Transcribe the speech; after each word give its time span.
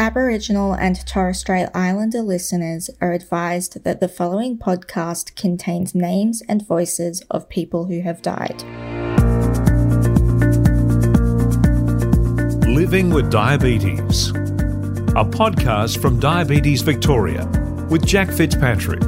Aboriginal 0.00 0.72
and 0.72 1.04
Torres 1.04 1.40
Strait 1.40 1.68
Islander 1.74 2.22
listeners 2.22 2.88
are 3.02 3.12
advised 3.12 3.84
that 3.84 4.00
the 4.00 4.08
following 4.08 4.56
podcast 4.56 5.36
contains 5.36 5.94
names 5.94 6.42
and 6.48 6.66
voices 6.66 7.22
of 7.30 7.50
people 7.50 7.84
who 7.84 8.00
have 8.00 8.22
died. 8.22 8.62
Living 12.66 13.10
with 13.10 13.30
Diabetes, 13.30 14.30
a 14.30 15.22
podcast 15.22 16.00
from 16.00 16.18
Diabetes 16.18 16.80
Victoria 16.80 17.44
with 17.90 18.06
Jack 18.06 18.30
Fitzpatrick. 18.30 19.06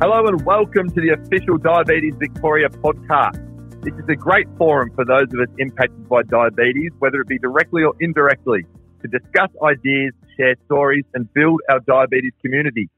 Hello 0.00 0.26
and 0.26 0.44
welcome 0.44 0.90
to 0.90 1.00
the 1.00 1.16
official 1.16 1.56
Diabetes 1.56 2.14
Victoria 2.18 2.68
podcast. 2.68 3.47
This 3.88 4.04
is 4.04 4.10
a 4.10 4.16
great 4.16 4.46
forum 4.58 4.90
for 4.94 5.06
those 5.06 5.32
of 5.32 5.40
us 5.40 5.48
impacted 5.56 6.10
by 6.10 6.20
diabetes, 6.24 6.92
whether 6.98 7.22
it 7.22 7.26
be 7.26 7.38
directly 7.38 7.84
or 7.84 7.94
indirectly, 8.00 8.66
to 9.00 9.08
discuss 9.08 9.48
ideas, 9.64 10.12
share 10.36 10.56
stories, 10.66 11.06
and 11.14 11.32
build 11.32 11.62
our 11.70 11.80
diabetes 11.80 12.34
community. 12.42 12.90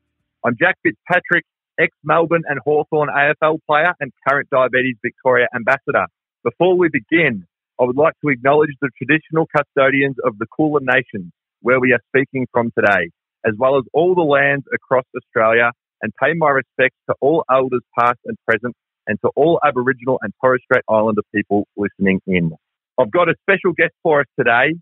I'm 0.45 0.57
Jack 0.59 0.79
Fitzpatrick, 0.83 1.45
ex 1.79 1.95
Melbourne 2.03 2.43
and 2.49 2.59
Hawthorn 2.65 3.09
AFL 3.09 3.61
player 3.69 3.95
and 4.01 4.11
current 4.29 4.51
Diabetes 4.51 4.97
Victoria 5.01 5.47
ambassador. 5.55 6.07
Before 6.43 6.77
we 6.77 6.89
begin, 6.89 7.47
I 7.81 7.85
would 7.85 7.97
like 7.97 8.15
to 8.25 8.31
acknowledge 8.31 8.75
the 8.81 8.91
traditional 8.99 9.47
custodians 9.57 10.17
of 10.25 10.39
the 10.39 10.47
Kulin 10.57 10.87
Nation, 10.87 11.31
where 11.63 11.79
we 11.79 11.93
are 11.93 12.03
speaking 12.09 12.49
from 12.51 12.73
today, 12.77 13.11
as 13.47 13.55
well 13.57 13.79
as 13.79 13.85
all 13.93 14.17
the 14.17 14.23
lands 14.23 14.65
across 14.75 15.05
Australia, 15.17 15.71
and 16.03 16.13
pay 16.21 16.33
my 16.35 16.51
respects 16.51 16.99
to 17.09 17.15
all 17.21 17.45
elders 17.49 17.83
past 17.97 18.19
and 18.25 18.37
present 18.45 18.75
and 19.07 19.19
to 19.25 19.31
all 19.37 19.61
Aboriginal 19.65 20.19
and 20.23 20.33
Torres 20.41 20.61
Strait 20.65 20.85
Islander 20.89 21.23
people 21.35 21.67
listening 21.77 22.21
in. 22.27 22.53
I've 22.99 23.11
got 23.11 23.29
a 23.29 23.35
special 23.43 23.73
guest 23.73 23.93
for 24.03 24.21
us 24.21 24.27
today. 24.39 24.75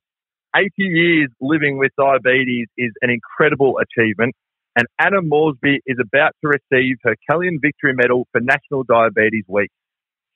80 0.56 0.70
years 0.78 1.28
living 1.40 1.78
with 1.78 1.92
diabetes 1.98 2.66
is 2.76 2.90
an 3.02 3.10
incredible 3.10 3.78
achievement, 3.78 4.34
and 4.76 4.86
Anna 4.98 5.22
Moresby 5.22 5.80
is 5.86 5.98
about 6.00 6.32
to 6.42 6.48
receive 6.48 6.96
her 7.02 7.14
Kellion 7.30 7.58
Victory 7.60 7.94
Medal 7.94 8.26
for 8.32 8.40
National 8.40 8.82
Diabetes 8.82 9.44
Week. 9.46 9.70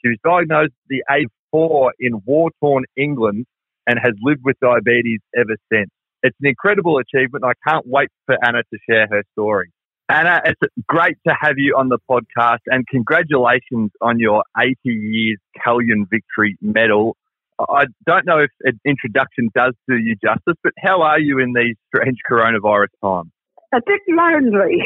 She 0.02 0.08
was 0.08 0.18
diagnosed 0.24 0.72
at 0.72 0.88
the 0.88 1.04
age 1.10 1.24
of 1.24 1.30
four 1.50 1.92
in 1.98 2.22
war-torn 2.24 2.84
England 2.96 3.46
and 3.86 3.98
has 4.02 4.14
lived 4.20 4.40
with 4.44 4.56
diabetes 4.60 5.20
ever 5.36 5.56
since. 5.72 5.90
It's 6.22 6.36
an 6.40 6.48
incredible 6.48 6.98
achievement. 6.98 7.44
I 7.44 7.52
can't 7.68 7.86
wait 7.86 8.08
for 8.26 8.36
Anna 8.44 8.62
to 8.62 8.78
share 8.88 9.06
her 9.10 9.22
story. 9.32 9.72
Anna, 10.12 10.42
it's 10.44 10.60
great 10.86 11.16
to 11.26 11.34
have 11.40 11.54
you 11.56 11.74
on 11.78 11.88
the 11.88 11.98
podcast 12.10 12.58
and 12.66 12.86
congratulations 12.86 13.92
on 14.02 14.18
your 14.18 14.44
80 14.60 14.76
years 14.84 15.38
Kellion 15.64 16.04
Victory 16.10 16.58
Medal. 16.60 17.16
I 17.58 17.86
don't 18.04 18.26
know 18.26 18.40
if 18.40 18.50
an 18.60 18.78
introduction 18.84 19.48
does 19.54 19.72
do 19.88 19.96
you 19.96 20.16
justice, 20.22 20.60
but 20.62 20.74
how 20.78 21.00
are 21.00 21.18
you 21.18 21.38
in 21.38 21.54
these 21.54 21.76
strange 21.88 22.18
coronavirus 22.30 22.88
times? 23.02 23.30
A 23.72 23.80
bit 23.86 24.00
lonely. 24.06 24.82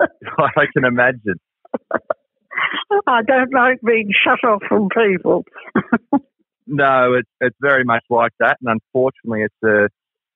I 0.00 0.64
can 0.72 0.86
imagine. 0.86 1.38
I 3.06 3.22
don't 3.26 3.52
like 3.52 3.82
being 3.82 4.10
shut 4.24 4.42
off 4.48 4.62
from 4.66 4.88
people. 4.88 5.44
no, 6.66 7.14
it's 7.14 7.28
it's 7.42 7.56
very 7.60 7.84
much 7.84 8.04
like 8.08 8.32
that, 8.40 8.56
and 8.62 8.80
unfortunately, 8.80 9.42
it's 9.42 9.62
a 9.62 9.90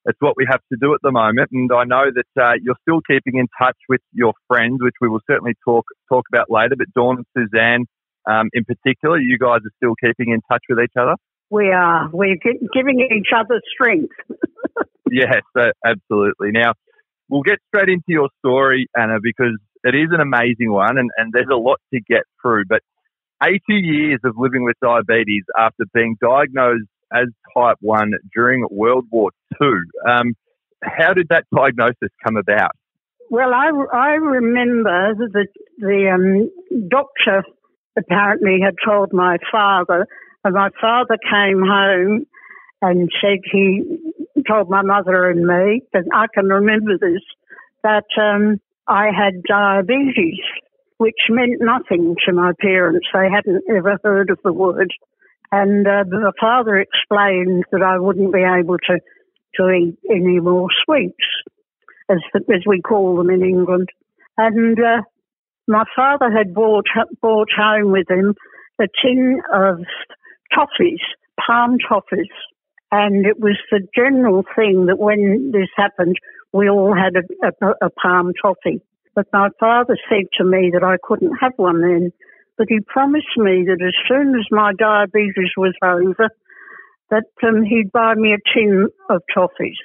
it's 0.05 0.19
what 0.21 0.35
we 0.37 0.47
have 0.51 0.61
to 0.73 0.79
do 0.81 0.95
at 0.95 1.01
the 1.03 1.13
moment. 1.13 1.51
And 1.53 1.71
I 1.73 1.85
know 1.85 2.05
that 2.13 2.43
uh, 2.43 2.53
you're 2.63 2.79
still 2.83 3.01
keeping 3.07 3.39
in 3.39 3.47
touch 3.59 3.77
with 3.89 4.01
your 4.13 4.33
friends, 4.49 4.79
which 4.81 4.97
we 5.01 5.09
will 5.09 5.21
certainly 5.31 5.55
talk 5.65 5.87
talk 6.09 6.25
about 6.33 6.51
later. 6.51 6.75
But 6.77 6.93
Dawn 6.95 7.23
and 7.23 7.27
Suzanne, 7.37 7.87
um, 8.27 8.49
in 8.53 8.65
particular, 8.65 9.19
you 9.19 9.39
guys 9.39 9.61
are 9.65 9.75
still 9.77 9.95
keeping 9.95 10.33
in 10.33 10.41
touch 10.51 10.63
with 10.69 10.79
each 10.83 10.97
other. 10.99 11.15
We 11.51 11.71
are. 11.71 12.09
We're 12.13 12.37
giving 12.37 13.01
each 13.01 13.29
other 13.37 13.61
strength. 13.73 14.15
yes, 15.11 15.43
absolutely. 15.85 16.51
Now 16.51 16.73
we'll 17.29 17.43
get 17.43 17.59
straight 17.69 17.89
into 17.89 18.09
your 18.09 18.29
story, 18.39 18.87
Anna, 18.97 19.19
because 19.23 19.59
it 19.85 19.95
is 19.95 20.09
an 20.13 20.21
amazing 20.21 20.71
one, 20.71 20.99
and, 20.99 21.11
and 21.17 21.33
there's 21.33 21.51
a 21.53 21.57
lot 21.57 21.81
to 21.93 22.01
get 22.01 22.23
through. 22.41 22.65
But 22.69 22.81
80 23.43 23.61
years 23.69 24.21
of 24.25 24.35
living 24.37 24.65
with 24.65 24.77
diabetes 24.83 25.45
after 25.59 25.85
being 25.93 26.17
diagnosed 26.23 26.87
as 27.15 27.29
type 27.57 27.77
1 27.81 28.13
during 28.35 28.67
World 28.71 29.07
War 29.11 29.31
II. 29.61 29.69
Um, 30.09 30.35
how 30.83 31.13
did 31.15 31.29
that 31.31 31.45
diagnosis 31.55 32.11
come 32.25 32.37
about? 32.37 32.73
Well, 33.31 33.55
I, 33.55 33.71
I 33.95 34.09
remember 34.15 35.15
that 35.33 35.49
the 35.79 36.11
um, 36.13 36.89
doctor 36.89 37.45
apparently 37.97 38.59
had 38.63 38.75
told 38.85 39.13
my 39.13 39.39
father, 39.51 40.07
and 40.45 40.55
my 40.55 40.71
father 40.81 41.17
came 41.31 41.63
home 41.63 42.27
and 42.83 43.09
said 43.21 43.39
he 43.51 43.99
told 44.47 44.69
my 44.69 44.83
mother 44.83 45.31
and 45.31 45.47
me, 45.47 45.83
and 45.93 46.07
I 46.13 46.27
can 46.35 46.47
remember 46.47 46.99
this, 46.99 47.23
that 47.83 48.05
um, 48.21 48.61
I 48.89 49.07
had 49.17 49.43
diabetes, 49.49 50.41
which 50.99 51.15
meant 51.31 51.61
nothing 51.61 52.17
to 52.27 52.33
my 52.33 52.53
parents. 52.61 53.07
They 53.13 53.29
hadn't 53.31 53.65
ever 53.71 53.99
heard 54.03 54.31
of 54.31 54.39
the 54.45 54.53
word. 54.53 54.93
And 55.53 55.87
uh, 55.87 56.05
the 56.09 56.33
father 56.41 56.79
explained 56.79 57.65
that 57.73 57.83
I 57.83 57.99
wouldn't 57.99 58.33
be 58.33 58.41
able 58.41 58.79
to, 58.79 58.99
to 59.57 59.71
eat 59.71 59.99
any 60.11 60.41
more 60.41 60.69
sweets, 60.85 61.15
as, 62.09 62.19
as 62.35 62.63
we 62.67 62.81
call 62.81 63.17
them 63.17 63.29
in 63.29 63.43
England. 63.43 63.91
And 64.39 64.79
uh, 64.79 65.03
my 65.69 65.85
father 65.95 66.31
had 66.31 66.55
brought, 66.55 66.87
brought 67.21 67.51
home 67.55 67.93
with 67.93 68.11
him 68.11 68.35
a 68.81 68.87
tin 69.05 69.43
of 69.53 69.81
toffees, 70.57 71.05
palm 71.47 71.77
toffees. 71.79 72.33
And 72.91 73.27
it 73.27 73.39
was 73.39 73.59
the 73.71 73.81
general 73.95 74.45
thing 74.57 74.87
that 74.87 74.99
when 74.99 75.51
this 75.53 75.69
happened, 75.77 76.17
we 76.53 76.69
all 76.71 76.95
had 76.95 77.15
a, 77.17 77.67
a, 77.67 77.87
a 77.87 77.91
palm 77.91 78.33
toffee. 78.41 78.81
But 79.15 79.27
my 79.35 79.51
father 79.61 79.99
said 80.09 80.25
to 80.39 80.45
me 80.45 80.71
that 80.73 80.83
I 80.83 80.97
couldn't 81.03 81.37
have 81.41 81.53
one 81.57 81.83
then 81.83 82.13
but 82.59 82.67
he 82.69 82.81
promised 82.87 83.37
me 83.37 83.65
that 83.67 83.83
as 83.83 83.95
soon 84.09 84.35
as 84.35 84.47
my 84.51 84.73
diabetes 84.79 85.53
was 85.57 85.75
over, 85.83 86.29
that 87.11 87.25
um, 87.47 87.63
he'd 87.63 87.93
buy 87.93 88.15
me 88.15 88.35
a 88.35 88.39
tin 88.55 88.89
of 89.11 89.23
toffees. 89.35 89.81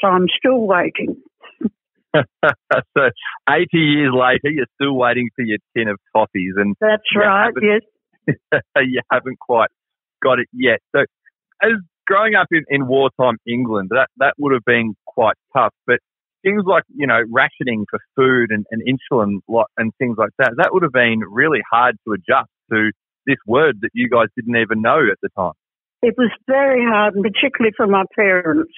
So 0.00 0.08
I'm 0.08 0.26
still 0.38 0.66
waiting. 0.66 1.16
so 2.14 3.10
80 3.48 3.68
years 3.72 4.12
later, 4.14 4.50
you're 4.50 4.66
still 4.80 4.96
waiting 4.96 5.28
for 5.34 5.42
your 5.42 5.58
tin 5.76 5.88
of 5.88 5.98
toffees, 6.14 6.52
and 6.56 6.74
that's 6.80 7.14
right. 7.14 7.52
Yes, 7.60 8.36
you 8.76 9.00
haven't 9.10 9.38
quite 9.38 9.70
got 10.22 10.38
it 10.38 10.48
yet. 10.52 10.80
So, 10.94 11.02
as 11.62 11.72
growing 12.06 12.34
up 12.34 12.48
in, 12.50 12.64
in 12.68 12.86
wartime 12.86 13.36
England, 13.46 13.90
that 13.90 14.08
that 14.18 14.34
would 14.38 14.52
have 14.52 14.64
been 14.64 14.94
quite 15.06 15.36
tough. 15.54 15.74
But 15.86 15.98
things 16.46 16.62
like, 16.64 16.84
you 16.94 17.06
know, 17.06 17.20
rationing 17.30 17.86
for 17.90 17.98
food 18.14 18.50
and, 18.50 18.64
and 18.70 18.80
insulin 18.86 19.40
and 19.76 19.92
things 19.98 20.16
like 20.16 20.30
that, 20.38 20.52
that 20.58 20.70
would 20.72 20.84
have 20.84 20.92
been 20.92 21.20
really 21.28 21.58
hard 21.68 21.96
to 22.06 22.12
adjust 22.12 22.50
to 22.70 22.92
this 23.26 23.38
word 23.46 23.78
that 23.82 23.90
you 23.92 24.08
guys 24.08 24.28
didn't 24.36 24.56
even 24.56 24.80
know 24.80 25.00
at 25.10 25.18
the 25.22 25.28
time. 25.36 25.58
It 26.02 26.14
was 26.16 26.30
very 26.46 26.84
hard, 26.86 27.14
and 27.14 27.24
particularly 27.24 27.72
for 27.76 27.88
my 27.88 28.04
parents. 28.14 28.72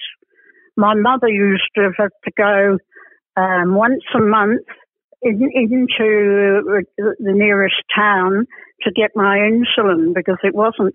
My 0.76 0.94
mother 0.94 1.28
used 1.28 1.68
to 1.74 1.90
have 1.98 2.10
to 2.24 2.30
go 2.36 2.78
um, 3.36 3.74
once 3.74 4.04
a 4.16 4.20
month 4.20 4.64
in, 5.20 5.50
into 5.52 6.86
the 6.96 7.34
nearest 7.34 7.82
town 7.94 8.46
to 8.82 8.92
get 8.92 9.10
my 9.14 9.36
insulin 9.36 10.14
because 10.14 10.38
it 10.42 10.54
wasn't 10.54 10.94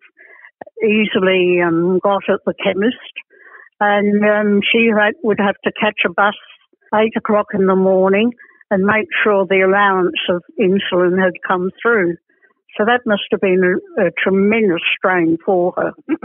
easily 0.82 1.60
um, 1.62 2.00
got 2.02 2.24
at 2.30 2.40
the 2.46 2.54
chemist. 2.64 2.96
And 3.80 4.24
um, 4.24 4.62
she 4.72 4.90
had, 4.98 5.14
would 5.24 5.40
have 5.40 5.56
to 5.66 5.72
catch 5.80 6.00
a 6.06 6.14
bus 6.14 6.36
eight 6.96 7.16
o'clock 7.18 7.48
in 7.54 7.68
the 7.68 7.76
morning 7.76 8.32
and 8.70 8.84
make 8.84 9.08
sure 9.24 9.46
the 9.46 9.62
allowance 9.62 10.18
of 10.30 10.42
insulin 10.60 11.22
had 11.22 11.34
come 11.48 11.70
through. 11.82 12.16
So 12.78 12.86
that 12.86 13.02
must 13.06 13.24
have 13.32 13.42
been 13.42 13.62
a, 13.64 14.08
a 14.08 14.12
tremendous 14.22 14.82
strain 14.98 15.38
for 15.46 15.74
her. 15.78 15.92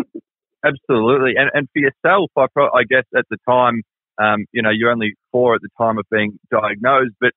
Absolutely. 0.64 1.34
And, 1.36 1.50
and 1.52 1.68
for 1.72 1.78
yourself, 1.78 2.30
I, 2.36 2.46
pro- 2.52 2.72
I 2.72 2.84
guess 2.88 3.04
at 3.16 3.24
the 3.30 3.36
time, 3.48 3.82
um, 4.18 4.46
you 4.52 4.62
know, 4.62 4.70
you're 4.70 4.90
only 4.90 5.14
four 5.30 5.54
at 5.54 5.60
the 5.60 5.68
time 5.78 5.98
of 5.98 6.06
being 6.10 6.38
diagnosed, 6.50 7.14
but 7.20 7.32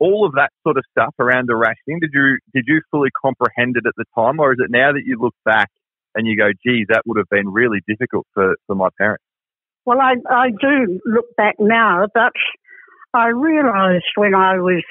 all 0.00 0.26
of 0.26 0.32
that 0.32 0.50
sort 0.62 0.76
of 0.76 0.84
stuff 0.90 1.14
around 1.18 1.48
the 1.48 1.56
rationing, 1.56 2.00
did 2.00 2.10
you, 2.12 2.38
did 2.52 2.64
you 2.66 2.82
fully 2.90 3.10
comprehend 3.20 3.76
it 3.76 3.86
at 3.86 3.94
the 3.96 4.04
time? 4.14 4.38
Or 4.38 4.52
is 4.52 4.58
it 4.60 4.70
now 4.70 4.92
that 4.92 5.02
you 5.04 5.18
look 5.20 5.34
back 5.44 5.70
and 6.14 6.26
you 6.26 6.36
go, 6.36 6.50
geez, 6.66 6.86
that 6.88 7.02
would 7.06 7.16
have 7.16 7.28
been 7.30 7.48
really 7.48 7.78
difficult 7.86 8.26
for, 8.34 8.54
for 8.66 8.76
my 8.76 8.88
parents? 8.98 9.24
Well, 9.86 10.00
I, 10.00 10.14
I 10.28 10.50
do 10.50 11.00
look 11.06 11.34
back 11.36 11.54
now, 11.58 12.06
but 12.12 12.32
I 13.14 13.28
realised 13.28 14.04
when 14.16 14.34
I 14.34 14.58
was, 14.58 14.84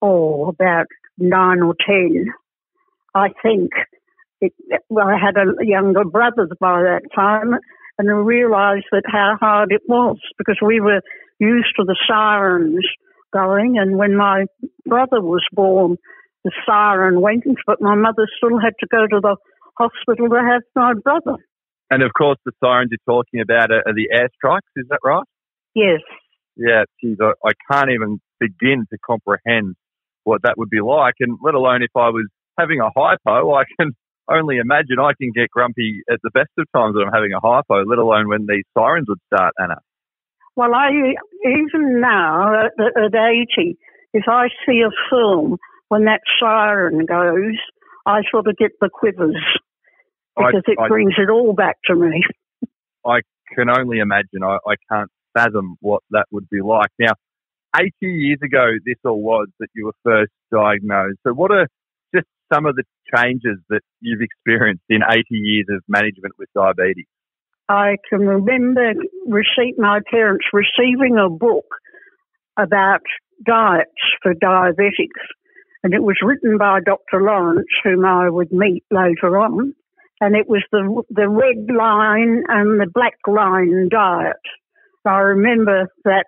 oh, 0.00 0.48
about 0.48 0.86
nine 1.18 1.62
or 1.62 1.74
ten, 1.86 2.26
I 3.14 3.28
think, 3.42 3.70
it, 4.40 4.52
well, 4.88 5.08
I 5.08 5.18
had 5.18 5.36
a 5.36 5.64
younger 5.64 6.04
brother 6.04 6.48
by 6.60 6.82
that 6.82 7.02
time, 7.14 7.54
and 7.98 8.10
I 8.10 8.14
realised 8.14 8.86
that 8.92 9.04
how 9.06 9.36
hard 9.40 9.72
it 9.72 9.82
was 9.88 10.18
because 10.38 10.58
we 10.64 10.80
were 10.80 11.00
used 11.38 11.74
to 11.76 11.84
the 11.84 11.96
sirens 12.08 12.86
going, 13.32 13.76
and 13.78 13.96
when 13.96 14.16
my 14.16 14.44
brother 14.86 15.20
was 15.20 15.44
born, 15.52 15.96
the 16.44 16.52
siren 16.66 17.20
went, 17.20 17.44
but 17.66 17.80
my 17.80 17.94
mother 17.94 18.28
still 18.36 18.60
had 18.60 18.74
to 18.80 18.86
go 18.90 19.06
to 19.06 19.20
the 19.20 19.36
hospital 19.78 20.28
to 20.28 20.36
have 20.36 20.62
my 20.76 20.92
brother. 21.02 21.36
And 21.90 22.02
of 22.02 22.12
course, 22.16 22.38
the 22.44 22.52
sirens 22.62 22.90
you're 22.90 23.16
talking 23.16 23.40
about 23.40 23.70
are, 23.70 23.82
are 23.86 23.94
the 23.94 24.08
airstrikes. 24.14 24.70
Is 24.76 24.86
that 24.90 25.00
right? 25.04 25.24
Yes. 25.74 26.00
Yeah, 26.56 26.84
geez, 27.02 27.18
I, 27.20 27.32
I 27.46 27.52
can't 27.70 27.90
even 27.90 28.20
begin 28.40 28.86
to 28.90 28.98
comprehend 29.04 29.74
what 30.24 30.42
that 30.42 30.56
would 30.56 30.70
be 30.70 30.80
like, 30.80 31.14
and 31.20 31.38
let 31.42 31.54
alone 31.54 31.82
if 31.82 31.90
I 31.96 32.08
was 32.08 32.26
having 32.58 32.80
a 32.80 32.90
hypo, 32.96 33.54
I 33.54 33.64
can 33.78 33.92
only 34.30 34.56
imagine 34.56 34.98
I 34.98 35.12
can 35.20 35.32
get 35.34 35.50
grumpy 35.50 36.00
at 36.10 36.18
the 36.22 36.30
best 36.32 36.50
of 36.58 36.66
times 36.74 36.94
when 36.96 37.06
I'm 37.06 37.12
having 37.12 37.32
a 37.32 37.40
hypo, 37.40 37.84
let 37.84 37.98
alone 37.98 38.28
when 38.28 38.46
these 38.48 38.64
sirens 38.76 39.06
would 39.08 39.18
start, 39.32 39.52
Anna. 39.58 39.76
Well, 40.56 40.74
I 40.74 40.90
even 41.44 42.00
now 42.00 42.66
at, 42.66 42.72
at 42.78 43.14
80, 43.14 43.76
if 44.12 44.24
I 44.28 44.48
see 44.64 44.82
a 44.86 44.90
film 45.10 45.58
when 45.88 46.04
that 46.04 46.20
siren 46.40 47.04
goes, 47.06 47.58
I 48.06 48.20
sort 48.30 48.46
of 48.46 48.56
get 48.56 48.70
the 48.80 48.88
quivers 48.92 49.36
because 50.36 50.62
I, 50.66 50.72
it 50.72 50.78
I, 50.78 50.88
brings 50.88 51.14
it 51.18 51.30
all 51.30 51.52
back 51.52 51.76
to 51.86 51.94
me. 51.94 52.22
I 53.04 53.20
can 53.54 53.68
only 53.68 53.98
imagine. 53.98 54.42
I, 54.44 54.58
I 54.66 54.74
can't 54.90 55.10
fathom 55.34 55.76
what 55.80 56.02
that 56.10 56.26
would 56.30 56.48
be 56.48 56.60
like. 56.60 56.90
Now, 56.98 57.12
80 57.76 57.92
years 58.02 58.38
ago, 58.42 58.66
this 58.84 58.96
all 59.04 59.20
was 59.20 59.48
that 59.60 59.68
you 59.74 59.86
were 59.86 59.94
first 60.04 60.32
diagnosed. 60.52 61.18
So, 61.26 61.32
what 61.32 61.50
are 61.50 61.66
just 62.14 62.26
some 62.52 62.66
of 62.66 62.76
the 62.76 62.84
changes 63.14 63.58
that 63.68 63.80
you've 64.00 64.22
experienced 64.22 64.84
in 64.88 65.00
80 65.08 65.24
years 65.30 65.66
of 65.70 65.82
management 65.88 66.34
with 66.38 66.48
diabetes? 66.54 67.06
I 67.68 67.96
can 68.08 68.20
remember 68.20 68.92
receipt 69.26 69.78
my 69.78 70.00
parents 70.10 70.44
receiving 70.52 71.16
a 71.18 71.30
book 71.30 71.64
about 72.58 73.00
diets 73.44 73.90
for 74.22 74.34
diabetics, 74.34 75.24
and 75.82 75.94
it 75.94 76.02
was 76.02 76.16
written 76.22 76.58
by 76.58 76.80
Dr. 76.84 77.22
Lawrence, 77.22 77.66
whom 77.82 78.04
I 78.04 78.28
would 78.28 78.52
meet 78.52 78.84
later 78.90 79.38
on, 79.38 79.74
and 80.20 80.36
it 80.36 80.48
was 80.48 80.62
the 80.70 81.02
the 81.10 81.28
red 81.28 81.74
line 81.74 82.44
and 82.48 82.80
the 82.80 82.90
black 82.92 83.18
line 83.26 83.88
diet. 83.90 84.36
I 85.06 85.18
remember 85.18 85.88
that 86.04 86.26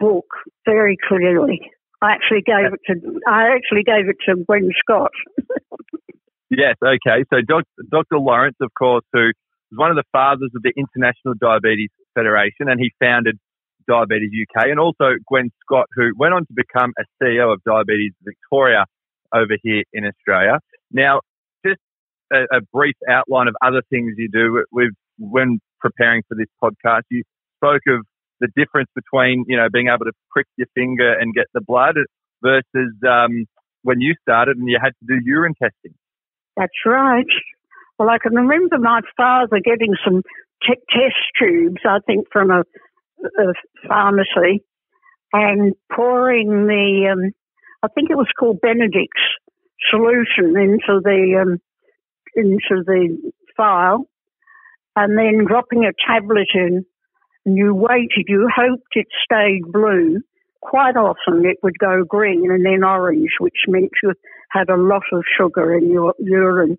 book 0.00 0.26
very 0.64 0.96
clearly. 1.08 1.60
I 2.02 2.12
actually 2.12 2.42
gave 2.42 2.72
it 2.72 2.80
to 2.86 3.20
I 3.26 3.54
actually 3.54 3.82
gave 3.82 4.08
it 4.08 4.16
to 4.28 4.44
Gwen 4.44 4.70
Scott. 4.80 5.12
yes, 6.50 6.76
okay. 6.82 7.24
So 7.32 7.40
Dr. 7.40 8.18
Lawrence, 8.18 8.56
of 8.60 8.70
course, 8.78 9.04
who 9.12 9.30
was 9.70 9.76
one 9.76 9.90
of 9.90 9.96
the 9.96 10.04
fathers 10.12 10.50
of 10.54 10.62
the 10.62 10.72
International 10.76 11.34
Diabetes 11.40 11.90
Federation, 12.14 12.68
and 12.68 12.78
he 12.78 12.92
founded 13.00 13.38
Diabetes 13.86 14.30
UK, 14.32 14.66
and 14.66 14.80
also 14.80 15.12
Gwen 15.26 15.50
Scott, 15.62 15.86
who 15.94 16.12
went 16.16 16.34
on 16.34 16.46
to 16.46 16.52
become 16.54 16.92
a 16.98 17.04
CEO 17.22 17.52
of 17.52 17.62
Diabetes 17.64 18.12
Victoria 18.22 18.84
over 19.34 19.56
here 19.62 19.82
in 19.92 20.04
Australia. 20.06 20.58
Now, 20.92 21.20
just 21.66 21.80
a, 22.32 22.56
a 22.56 22.60
brief 22.72 22.96
outline 23.08 23.48
of 23.48 23.56
other 23.62 23.82
things 23.90 24.14
you 24.16 24.28
do. 24.32 24.64
We've, 24.72 24.90
when 25.18 25.60
preparing 25.80 26.22
for 26.28 26.36
this 26.36 26.48
podcast, 26.62 27.02
you 27.10 27.22
spoke 27.56 27.82
of 27.88 28.06
the 28.44 28.52
difference 28.60 28.90
between, 28.94 29.44
you 29.48 29.56
know, 29.56 29.68
being 29.72 29.88
able 29.88 30.04
to 30.04 30.12
prick 30.30 30.46
your 30.56 30.66
finger 30.74 31.12
and 31.18 31.32
get 31.32 31.46
the 31.54 31.60
blood 31.60 31.96
versus 32.42 32.92
um, 33.08 33.46
when 33.82 34.00
you 34.00 34.14
started 34.20 34.58
and 34.58 34.68
you 34.68 34.78
had 34.80 34.92
to 35.00 35.06
do 35.06 35.20
urine 35.24 35.54
testing. 35.54 35.94
That's 36.56 36.84
right. 36.84 37.26
Well, 37.98 38.10
I 38.10 38.18
can 38.18 38.34
remember 38.34 38.78
my 38.78 39.00
father 39.16 39.60
getting 39.64 39.94
some 40.04 40.22
t- 40.66 40.82
test 40.90 41.16
tubes, 41.38 41.80
I 41.86 41.98
think, 42.06 42.26
from 42.30 42.50
a, 42.50 42.60
a 42.60 43.54
pharmacy 43.88 44.62
and 45.32 45.74
pouring 45.94 46.66
the, 46.66 47.10
um, 47.12 47.32
I 47.82 47.88
think 47.88 48.10
it 48.10 48.16
was 48.16 48.28
called 48.38 48.60
Benedict's 48.60 49.24
solution 49.90 50.56
into 50.56 51.00
the, 51.02 51.40
um, 51.40 51.58
into 52.36 52.82
the 52.84 53.32
file 53.56 54.06
and 54.96 55.16
then 55.16 55.46
dropping 55.46 55.84
a 55.84 55.92
tablet 56.06 56.48
in 56.54 56.84
and 57.44 57.56
you 57.56 57.74
waited, 57.74 58.26
you 58.26 58.48
hoped 58.54 58.92
it 58.92 59.06
stayed 59.24 59.70
blue. 59.70 60.20
Quite 60.60 60.96
often 60.96 61.44
it 61.44 61.58
would 61.62 61.78
go 61.78 62.04
green 62.04 62.50
and 62.50 62.64
then 62.64 62.84
orange, 62.84 63.32
which 63.38 63.66
meant 63.68 63.90
you 64.02 64.14
had 64.50 64.70
a 64.70 64.76
lot 64.76 65.02
of 65.12 65.22
sugar 65.38 65.74
in 65.74 65.90
your 65.90 66.14
urine. 66.18 66.78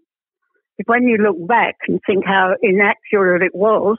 But 0.78 0.88
when 0.88 1.04
you 1.04 1.18
look 1.18 1.48
back 1.48 1.76
and 1.88 2.00
think 2.06 2.26
how 2.26 2.56
inaccurate 2.62 3.44
it 3.44 3.54
was, 3.54 3.98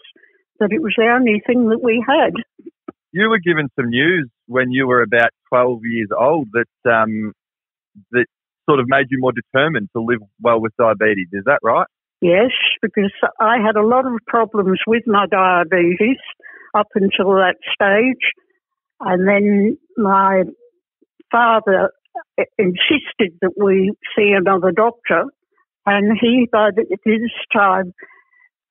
that 0.59 0.73
it 0.73 0.83
was 0.83 0.95
the 0.97 1.07
only 1.07 1.43
thing 1.47 1.69
that 1.69 1.83
we 1.83 2.05
had. 2.07 2.33
You 3.13 3.29
were 3.29 3.39
given 3.39 3.69
some 3.77 3.91
news 3.91 4.29
when 4.47 4.71
you 4.71 4.87
were 4.87 5.03
about 5.03 5.31
12 5.49 5.81
years 5.85 6.09
old 6.19 6.49
that 6.53 6.91
um, 6.91 7.33
that 8.11 8.27
sort 8.69 8.81
of 8.81 8.87
made 8.89 9.07
you 9.11 9.19
more 9.21 9.33
determined 9.33 9.89
to 9.95 10.03
live 10.03 10.21
well 10.41 10.61
with 10.61 10.73
diabetes. 10.79 11.29
Is 11.33 11.45
that 11.47 11.61
right? 11.63 11.87
Yes, 12.21 12.51
because 12.83 13.13
I 13.41 13.59
had 13.65 13.77
a 13.77 13.87
lot 13.87 14.07
of 14.07 14.13
problems 14.27 14.81
with 14.87 15.03
my 15.07 15.27
diabetes 15.31 16.19
up 16.77 16.89
until 16.95 17.35
that 17.35 17.57
stage. 17.75 18.33
And 19.01 19.29
then 19.29 19.79
my 19.97 20.43
father 21.31 21.91
insisted 22.59 23.39
that 23.43 23.53
we 23.57 23.93
see 24.17 24.33
another 24.37 24.73
doctor. 24.73 25.25
And 25.85 26.19
he, 26.21 26.49
by 26.51 26.71
this 26.75 27.21
time, 27.53 27.93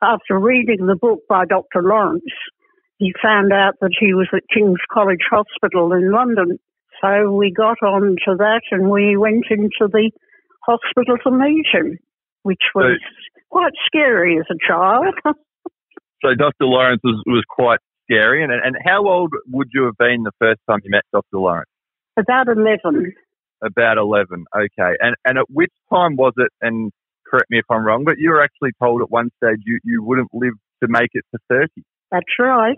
after 0.02 0.38
reading 0.38 0.86
the 0.86 0.98
book 1.00 1.20
by 1.30 1.46
Dr. 1.46 1.82
Lawrence, 1.82 2.24
he 2.98 3.14
found 3.22 3.52
out 3.52 3.74
that 3.82 3.96
he 4.00 4.14
was 4.14 4.28
at 4.34 4.42
King's 4.54 4.80
College 4.92 5.24
Hospital 5.30 5.94
in 5.94 6.12
London. 6.12 6.58
So 7.02 7.32
we 7.32 7.52
got 7.52 7.78
on 7.84 8.16
to 8.26 8.36
that 8.38 8.62
and 8.72 8.90
we 8.90 9.18
went 9.18 9.46
into 9.50 9.90
the 9.92 10.12
hospital 10.66 11.18
to 11.24 11.32
meet 11.32 11.66
him, 11.72 11.98
which 12.44 12.62
was 12.74 13.00
so, 13.00 13.42
quite 13.50 13.74
scary 13.86 14.40
as 14.40 14.46
a 14.50 14.58
child. 14.66 15.14
so 15.26 16.36
Dr. 16.38 16.66
Lawrence 16.66 17.02
was, 17.04 17.22
was 17.26 17.44
quite 17.50 17.80
scary. 18.06 18.44
And, 18.44 18.52
and 18.52 18.76
how 18.84 19.08
old 19.08 19.34
would 19.52 19.70
you 19.74 19.86
have 19.86 19.98
been 19.98 20.24
the 20.24 20.32
first 20.40 20.62
time 20.70 20.80
you 20.84 20.92
met 20.92 21.04
Dr. 21.12 21.38
Lawrence? 21.38 21.70
About 22.18 22.48
11. 22.48 23.14
About 23.64 23.98
11, 23.98 24.46
okay. 24.56 24.94
And, 25.00 25.16
and 25.26 25.38
at 25.38 25.50
which 25.50 25.72
time 25.92 26.16
was 26.16 26.34
it, 26.38 26.52
and 26.62 26.92
correct 27.28 27.50
me 27.50 27.60
if 27.60 27.66
I'm 27.70 27.86
wrong, 27.86 28.04
but 28.06 28.16
you 28.18 28.30
were 28.30 28.44
actually 28.44 28.72
told 28.82 29.02
at 29.02 29.10
one 29.10 29.30
stage 29.44 29.60
you, 29.66 29.80
you 29.84 30.04
wouldn't 30.04 30.30
live 30.34 30.54
to 30.84 30.88
make 30.90 31.10
it 31.14 31.26
to 31.34 31.40
30? 31.50 31.84
That's 32.12 32.26
right. 32.40 32.78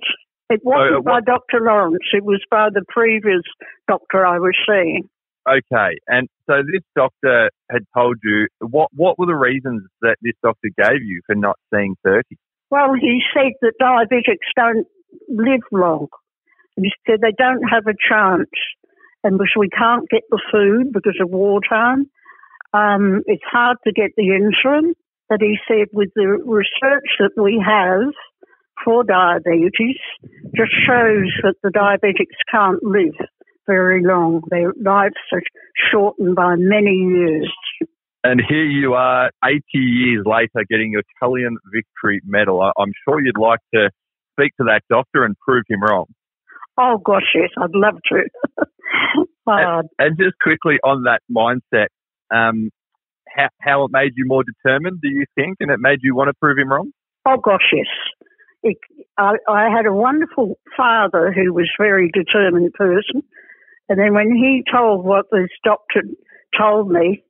It 0.50 0.62
wasn't 0.64 1.00
so, 1.00 1.02
by 1.04 1.20
Dr. 1.22 1.60
Lawrence, 1.62 2.08
it 2.14 2.24
was 2.24 2.42
by 2.50 2.70
the 2.74 2.84
previous 2.88 3.44
doctor 3.88 4.26
I 4.26 4.40
was 4.40 4.56
seeing. 4.66 5.10
Okay, 5.48 6.00
and 6.08 6.28
so 6.46 6.56
this 6.60 6.84
doctor 6.94 7.50
had 7.72 7.84
told 7.96 8.18
you 8.22 8.48
what 8.60 8.90
what 8.94 9.18
were 9.18 9.28
the 9.28 9.36
reasons 9.36 9.84
that 10.02 10.18
this 10.22 10.34
doctor 10.44 10.68
gave 10.78 11.04
you 11.04 11.22
for 11.26 11.36
not 11.36 11.56
seeing 11.74 11.96
thirty? 12.04 12.38
Well, 12.70 12.94
he 13.00 13.22
said 13.34 13.54
that 13.62 13.74
diabetics 13.82 14.52
don't 14.58 14.88
live 15.30 15.62
long. 15.72 16.08
And 16.76 16.86
he 16.86 16.92
said 17.06 17.22
they 17.22 17.36
don't 17.38 17.64
have 17.64 17.88
a 17.88 17.98
chance. 18.08 18.50
And 19.24 19.38
because 19.38 19.54
we 19.58 19.70
can't 19.70 20.08
get 20.10 20.22
the 20.30 20.42
food 20.52 20.94
because 20.94 21.18
of 21.22 21.30
wartime, 21.30 22.10
um, 22.74 23.24
it's 23.26 23.44
hard 23.50 23.78
to 23.86 23.92
get 23.92 24.12
the 24.16 24.30
insulin. 24.30 24.94
But 25.30 25.42
he 25.42 25.58
said 25.68 25.88
with 25.92 26.10
the 26.16 26.28
research 26.46 27.10
that 27.20 27.32
we 27.36 27.62
have 27.66 28.14
for 28.86 29.04
diabetes, 29.04 29.98
just 30.56 30.72
shows 30.86 31.34
that 31.44 31.56
the 31.64 31.70
diabetics 31.70 32.38
can't 32.52 32.82
live 32.84 33.16
very 33.66 34.02
long. 34.04 34.42
Their 34.50 34.74
lives 34.82 35.16
are 35.34 35.42
shortened 35.92 36.36
by 36.36 36.56
many 36.58 36.94
years. 36.94 37.52
And 38.24 38.42
here 38.48 38.66
you 38.66 38.94
are, 38.94 39.32
80 39.44 39.62
years 39.74 40.26
later, 40.26 40.66
getting 40.70 40.92
your 40.92 41.04
Kellion 41.22 41.56
Victory 41.74 42.22
Medal. 42.26 42.72
I'm 42.78 42.92
sure 43.04 43.22
you'd 43.24 43.38
like 43.38 43.60
to 43.74 43.90
speak 44.38 44.56
to 44.58 44.66
that 44.66 44.82
doctor 44.90 45.24
and 45.24 45.38
prove 45.40 45.64
him 45.68 45.82
wrong. 45.82 46.06
Oh 46.78 46.98
gosh, 47.04 47.34
yes, 47.34 47.50
I'd 47.58 47.74
love 47.74 47.98
to. 48.12 48.24
and, 49.48 49.90
and, 49.98 50.18
just 50.18 50.36
quickly 50.42 50.78
on 50.84 51.04
that 51.04 51.22
mindset, 51.32 51.88
um, 52.32 52.70
how, 53.28 53.50
how 53.60 53.86
it 53.86 53.92
made 53.92 54.14
you 54.16 54.26
more 54.28 54.44
determined, 54.44 55.02
do 55.02 55.10
you 55.10 55.26
think, 55.36 55.58
and 55.60 55.72
it 55.72 55.80
made 55.80 56.00
you 56.04 56.16
want 56.16 56.28
to 56.28 56.34
prove 56.40 56.58
him 56.58 56.72
wrong? 56.72 56.92
Oh 57.26 57.38
gosh, 57.38 57.74
yes. 57.74 57.88
It, 58.64 58.78
I, 59.18 59.34
I 59.50 59.70
had 59.76 59.86
a 59.86 59.94
wonderful 59.94 60.60
father 60.76 61.32
who 61.34 61.54
was 61.54 61.70
a 61.80 61.84
very 61.84 62.12
determined 62.12 62.74
person, 62.74 63.24
and 63.90 64.00
then 64.00 64.14
when 64.14 64.36
he 64.36 64.64
told 64.72 65.04
what 65.04 65.26
this 65.32 65.50
doctor 65.64 66.02
told 66.58 66.90
me, 66.90 67.24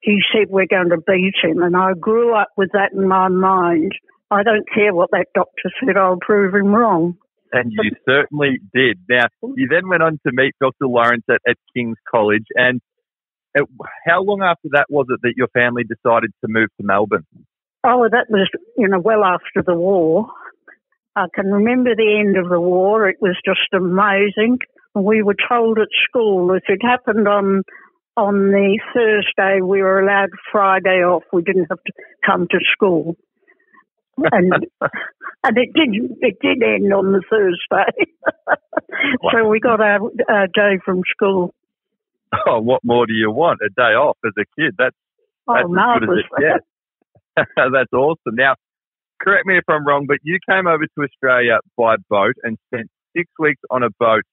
he 0.00 0.20
said 0.32 0.48
we're 0.48 0.66
going 0.66 0.90
to 0.90 0.98
beat 1.06 1.34
him, 1.42 1.62
and 1.62 1.76
I 1.76 1.92
grew 1.98 2.34
up 2.34 2.48
with 2.56 2.70
that 2.72 2.92
in 2.92 3.08
my 3.08 3.28
mind. 3.28 3.92
I 4.30 4.42
don't 4.42 4.66
care 4.72 4.92
what 4.92 5.10
that 5.12 5.26
doctor 5.34 5.70
said, 5.84 5.96
I'll 5.96 6.18
prove 6.20 6.54
him 6.54 6.74
wrong. 6.74 7.16
And 7.52 7.72
you 7.72 7.92
certainly 8.08 8.58
did. 8.74 8.98
Now, 9.08 9.26
you 9.42 9.68
then 9.70 9.88
went 9.88 10.02
on 10.02 10.18
to 10.26 10.32
meet 10.32 10.54
Dr. 10.60 10.86
Lawrence 10.86 11.24
at, 11.30 11.40
at 11.48 11.56
King's 11.74 11.96
College. 12.10 12.46
And 12.54 12.80
it, 13.54 13.66
how 14.06 14.22
long 14.22 14.42
after 14.42 14.68
that 14.72 14.86
was 14.90 15.06
it 15.10 15.20
that 15.22 15.34
your 15.36 15.48
family 15.48 15.84
decided 15.84 16.32
to 16.44 16.48
move 16.48 16.68
to 16.80 16.86
Melbourne? 16.86 17.24
Oh, 17.84 18.08
that 18.10 18.26
was, 18.28 18.48
you 18.76 18.88
know, 18.88 18.98
well 18.98 19.22
after 19.22 19.62
the 19.64 19.74
war. 19.74 20.26
I 21.14 21.26
can 21.34 21.46
remember 21.46 21.94
the 21.94 22.18
end 22.18 22.36
of 22.36 22.50
the 22.50 22.60
war. 22.60 23.08
It 23.08 23.16
was 23.20 23.36
just 23.44 23.72
amazing. 23.72 24.58
We 24.94 25.22
were 25.22 25.36
told 25.48 25.78
at 25.78 25.88
school 26.08 26.52
if 26.54 26.64
it 26.68 26.80
happened 26.82 27.28
on 27.28 27.62
on 28.16 28.50
the 28.50 28.80
Thursday 28.94 29.60
we 29.60 29.82
were 29.82 30.00
allowed 30.00 30.30
Friday 30.50 31.04
off. 31.04 31.24
We 31.32 31.42
didn't 31.42 31.66
have 31.68 31.82
to 31.84 31.92
come 32.24 32.48
to 32.50 32.58
school. 32.72 33.16
And 34.18 34.52
and 35.44 35.58
it 35.58 35.72
did 35.74 35.88
it 36.20 36.38
did 36.40 36.62
end 36.62 36.92
on 36.92 37.12
the 37.12 37.22
Thursday. 37.28 38.12
so 39.32 39.48
we 39.48 39.60
got 39.60 39.80
our, 39.80 40.00
our 40.28 40.46
day 40.46 40.80
from 40.84 41.02
school. 41.10 41.54
Oh, 42.46 42.60
what 42.60 42.82
more 42.82 43.06
do 43.06 43.12
you 43.12 43.30
want? 43.30 43.60
A 43.64 43.68
day 43.68 43.94
off 43.94 44.16
as 44.24 44.32
a 44.38 44.44
kid. 44.58 44.74
That's 44.78 44.96
oh, 45.48 45.54
that's 45.54 45.68
oh, 45.68 45.94
as 45.94 46.00
good 46.00 46.18
as 46.18 46.24
it 46.24 46.40
gets. 46.40 46.66
that's 47.72 47.92
awesome. 47.92 48.34
Now, 48.34 48.54
correct 49.20 49.46
me 49.46 49.58
if 49.58 49.64
I'm 49.68 49.86
wrong, 49.86 50.06
but 50.08 50.18
you 50.22 50.38
came 50.48 50.66
over 50.66 50.84
to 50.84 51.02
Australia 51.02 51.58
by 51.76 51.96
boat 52.08 52.34
and 52.42 52.56
spent 52.68 52.88
six 53.16 53.30
weeks 53.38 53.60
on 53.70 53.82
a 53.82 53.90
boat. 53.98 54.24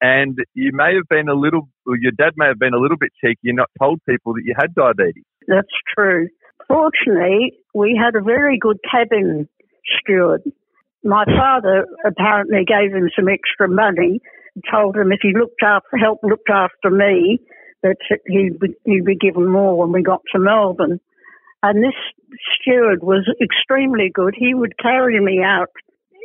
And 0.00 0.38
you 0.54 0.70
may 0.72 0.94
have 0.94 1.08
been 1.08 1.28
a 1.28 1.34
little, 1.34 1.68
or 1.86 1.96
your 1.96 2.12
dad 2.12 2.32
may 2.36 2.46
have 2.46 2.58
been 2.58 2.74
a 2.74 2.78
little 2.78 2.96
bit 2.98 3.10
cheeky 3.24 3.48
and 3.48 3.56
not 3.56 3.70
told 3.80 4.00
people 4.08 4.34
that 4.34 4.42
you 4.44 4.54
had 4.58 4.74
diabetes. 4.74 5.24
That's 5.48 5.68
true. 5.96 6.28
Fortunately, 6.68 7.52
we 7.74 8.00
had 8.00 8.14
a 8.14 8.22
very 8.22 8.58
good 8.58 8.78
cabin 8.88 9.48
steward. 10.00 10.42
My 11.02 11.24
father 11.24 11.86
apparently 12.06 12.64
gave 12.64 12.94
him 12.94 13.10
some 13.14 13.28
extra 13.28 13.68
money, 13.68 14.20
told 14.70 14.96
him 14.96 15.12
if 15.12 15.18
he 15.20 15.32
looked 15.36 15.62
after, 15.62 15.98
helped 15.98 16.24
looked 16.24 16.48
after 16.48 16.90
me, 16.90 17.40
that 17.82 17.96
he'd 18.26 18.58
be, 18.58 18.68
he'd 18.84 19.04
be 19.04 19.16
given 19.16 19.50
more 19.50 19.76
when 19.76 19.92
we 19.92 20.02
got 20.02 20.22
to 20.32 20.38
Melbourne. 20.38 21.00
And 21.62 21.82
this 21.82 21.94
steward 22.60 23.02
was 23.02 23.28
extremely 23.42 24.10
good. 24.12 24.34
He 24.36 24.54
would 24.54 24.78
carry 24.78 25.20
me 25.20 25.42
out 25.44 25.70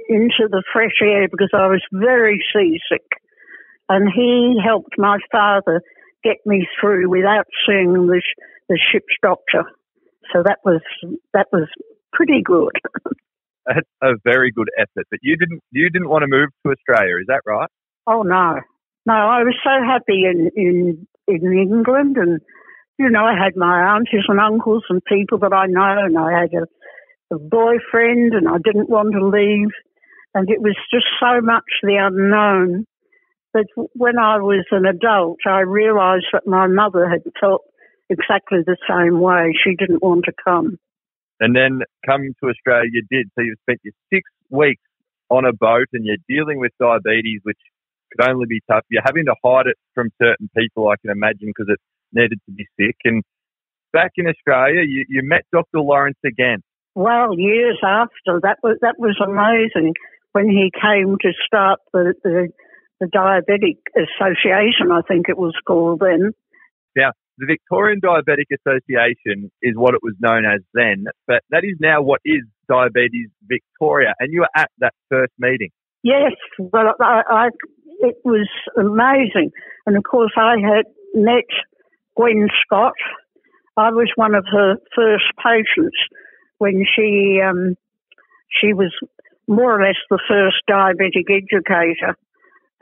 into 0.08 0.48
the 0.50 0.64
fresh 0.72 1.02
air 1.02 1.28
because 1.30 1.52
I 1.54 1.68
was 1.68 1.82
very 1.92 2.44
seasick. 2.54 3.06
And 3.90 4.10
he 4.14 4.60
helped 4.64 4.98
my 4.98 5.18
father 5.32 5.82
get 6.24 6.38
me 6.46 6.68
through 6.80 7.10
without 7.10 7.48
seeing 7.68 7.94
the, 7.94 8.22
the 8.70 8.80
ship's 8.92 9.16
doctor. 9.22 9.64
So 10.34 10.44
that 10.44 10.60
was 10.64 10.82
that 11.34 11.48
was 11.52 11.68
pretty 12.14 12.42
good. 12.44 12.72
That's 13.66 13.88
a 14.02 14.14
very 14.24 14.52
good 14.52 14.70
effort. 14.78 15.06
But 15.12 15.20
you 15.22 15.38
didn't, 15.38 15.62
you 15.72 15.90
didn't 15.90 16.10
want 16.10 16.24
to 16.24 16.28
move 16.28 16.50
to 16.66 16.72
Australia, 16.72 17.18
is 17.20 17.28
that 17.28 17.42
right? 17.46 17.70
Oh 18.08 18.24
no, 18.24 18.60
no! 19.06 19.14
I 19.14 19.44
was 19.44 19.56
so 19.64 19.72
happy 19.86 20.24
in 20.26 20.50
in 20.56 21.08
in 21.28 21.54
England, 21.54 22.18
and 22.18 22.40
you 22.98 23.10
know, 23.10 23.24
I 23.24 23.34
had 23.34 23.56
my 23.56 23.96
aunties 23.96 24.26
and 24.28 24.40
uncles 24.40 24.84
and 24.90 25.04
people 25.06 25.40
that 25.40 25.54
I 25.54 25.68
know, 25.68 26.06
and 26.06 26.18
I 26.18 26.42
had 26.42 26.50
a, 26.54 27.36
a 27.36 27.40
boyfriend, 27.40 28.34
and 28.34 28.48
I 28.48 28.58
didn't 28.64 28.90
want 28.90 29.14
to 29.14 29.26
leave, 29.26 29.70
and 30.34 30.50
it 30.50 30.62
was 30.62 30.76
just 30.92 31.06
so 31.20 31.42
much 31.42 31.64
the 31.84 31.98
unknown. 32.02 32.86
But 33.54 33.66
when 33.94 34.20
I 34.20 34.38
was 34.38 34.66
an 34.72 34.86
adult, 34.86 35.40
I 35.48 35.62
realised 35.62 36.28
that 36.34 36.46
my 36.46 36.68
mother 36.68 37.10
had 37.10 37.22
felt 37.40 37.62
exactly 38.10 38.60
the 38.66 38.78
same 38.90 39.20
way. 39.20 39.54
She 39.64 39.76
didn't 39.76 40.02
want 40.02 40.26
to 40.26 40.34
come. 40.44 40.78
And 41.40 41.56
then 41.56 41.82
coming 42.06 42.34
to 42.44 42.50
Australia, 42.50 42.90
you 42.92 43.04
did. 43.10 43.30
So 43.36 43.42
you 43.42 43.56
spent 43.62 43.80
your 43.84 43.94
six 44.12 44.30
weeks 44.50 44.82
on 45.30 45.46
a 45.46 45.54
boat 45.54 45.88
and 45.94 46.06
you're 46.06 46.18
dealing 46.28 46.60
with 46.60 46.72
diabetes, 46.80 47.42
which 47.44 47.60
could 48.12 48.30
only 48.30 48.46
be 48.48 48.62
tough. 48.70 48.84
You're 48.90 49.04
having 49.06 49.26
to 49.26 49.36
hide 49.44 49.68
it 49.68 49.78
from 49.94 50.10
certain 50.22 50.50
people, 50.58 50.90
I 50.90 50.96
can 51.02 51.12
imagine, 51.12 51.48
because 51.48 51.68
it 51.70 51.80
needed 52.12 52.40
to 52.46 52.52
be 52.52 52.66
sick. 52.80 52.98
And 53.06 53.24
back 53.94 54.12
in 54.18 54.28
Australia, 54.28 54.82
you, 54.82 55.06
you 55.08 55.22
met 55.24 55.44
Dr. 55.52 55.80
Lawrence 55.80 56.18
again. 56.26 56.62
Well, 56.96 57.38
years 57.38 57.80
after 57.86 58.42
that 58.42 58.58
was 58.64 58.78
that 58.82 58.96
was 58.98 59.16
amazing 59.24 59.94
when 60.32 60.50
he 60.50 60.72
came 60.74 61.18
to 61.22 61.32
start 61.46 61.80
the 61.94 62.14
the, 62.24 62.50
the 63.00 63.06
Diabetic 63.06 63.78
Association. 63.96 64.92
I 64.92 65.02
think 65.08 65.30
it 65.30 65.38
was 65.38 65.54
called 65.66 66.02
then. 66.02 66.34
Now, 66.96 67.12
the 67.40 67.46
Victorian 67.46 68.02
Diabetic 68.02 68.52
Association 68.52 69.50
is 69.62 69.74
what 69.76 69.94
it 69.94 70.02
was 70.04 70.14
known 70.20 70.46
as 70.46 70.60
then, 70.74 71.06
but 71.26 71.42
that 71.52 71.64
is 71.64 71.78
now 71.80 72.02
what 72.02 72.20
is 72.26 72.42
Diabetes 72.68 73.30
Victoria. 73.48 74.14
And 74.20 74.34
you 74.34 74.42
were 74.42 74.50
at 74.56 74.70
that 74.80 74.94
first 75.10 75.32
meeting. 75.40 75.70
Yes, 76.04 76.34
well, 76.60 76.94
I, 77.02 77.22
I 77.30 77.50
it 78.02 78.16
was 78.24 78.48
amazing, 78.78 79.52
and 79.86 79.98
of 79.98 80.04
course 80.04 80.32
I 80.38 80.56
had 80.62 80.86
met 81.14 81.48
Gwen 82.16 82.50
Scott. 82.64 82.94
I 83.78 83.90
was 83.92 84.12
one 84.16 84.36
of 84.36 84.46
her 84.52 84.76
first 84.96 85.26
patients 85.42 85.98
when 86.58 86.86
she 86.96 87.40
um, 87.44 87.76
she 88.62 88.74
was 88.74 88.94
more 89.48 89.80
or 89.80 89.84
less 89.84 89.96
the 90.10 90.20
first 90.28 90.58
diabetic 90.70 91.30
educator, 91.30 92.16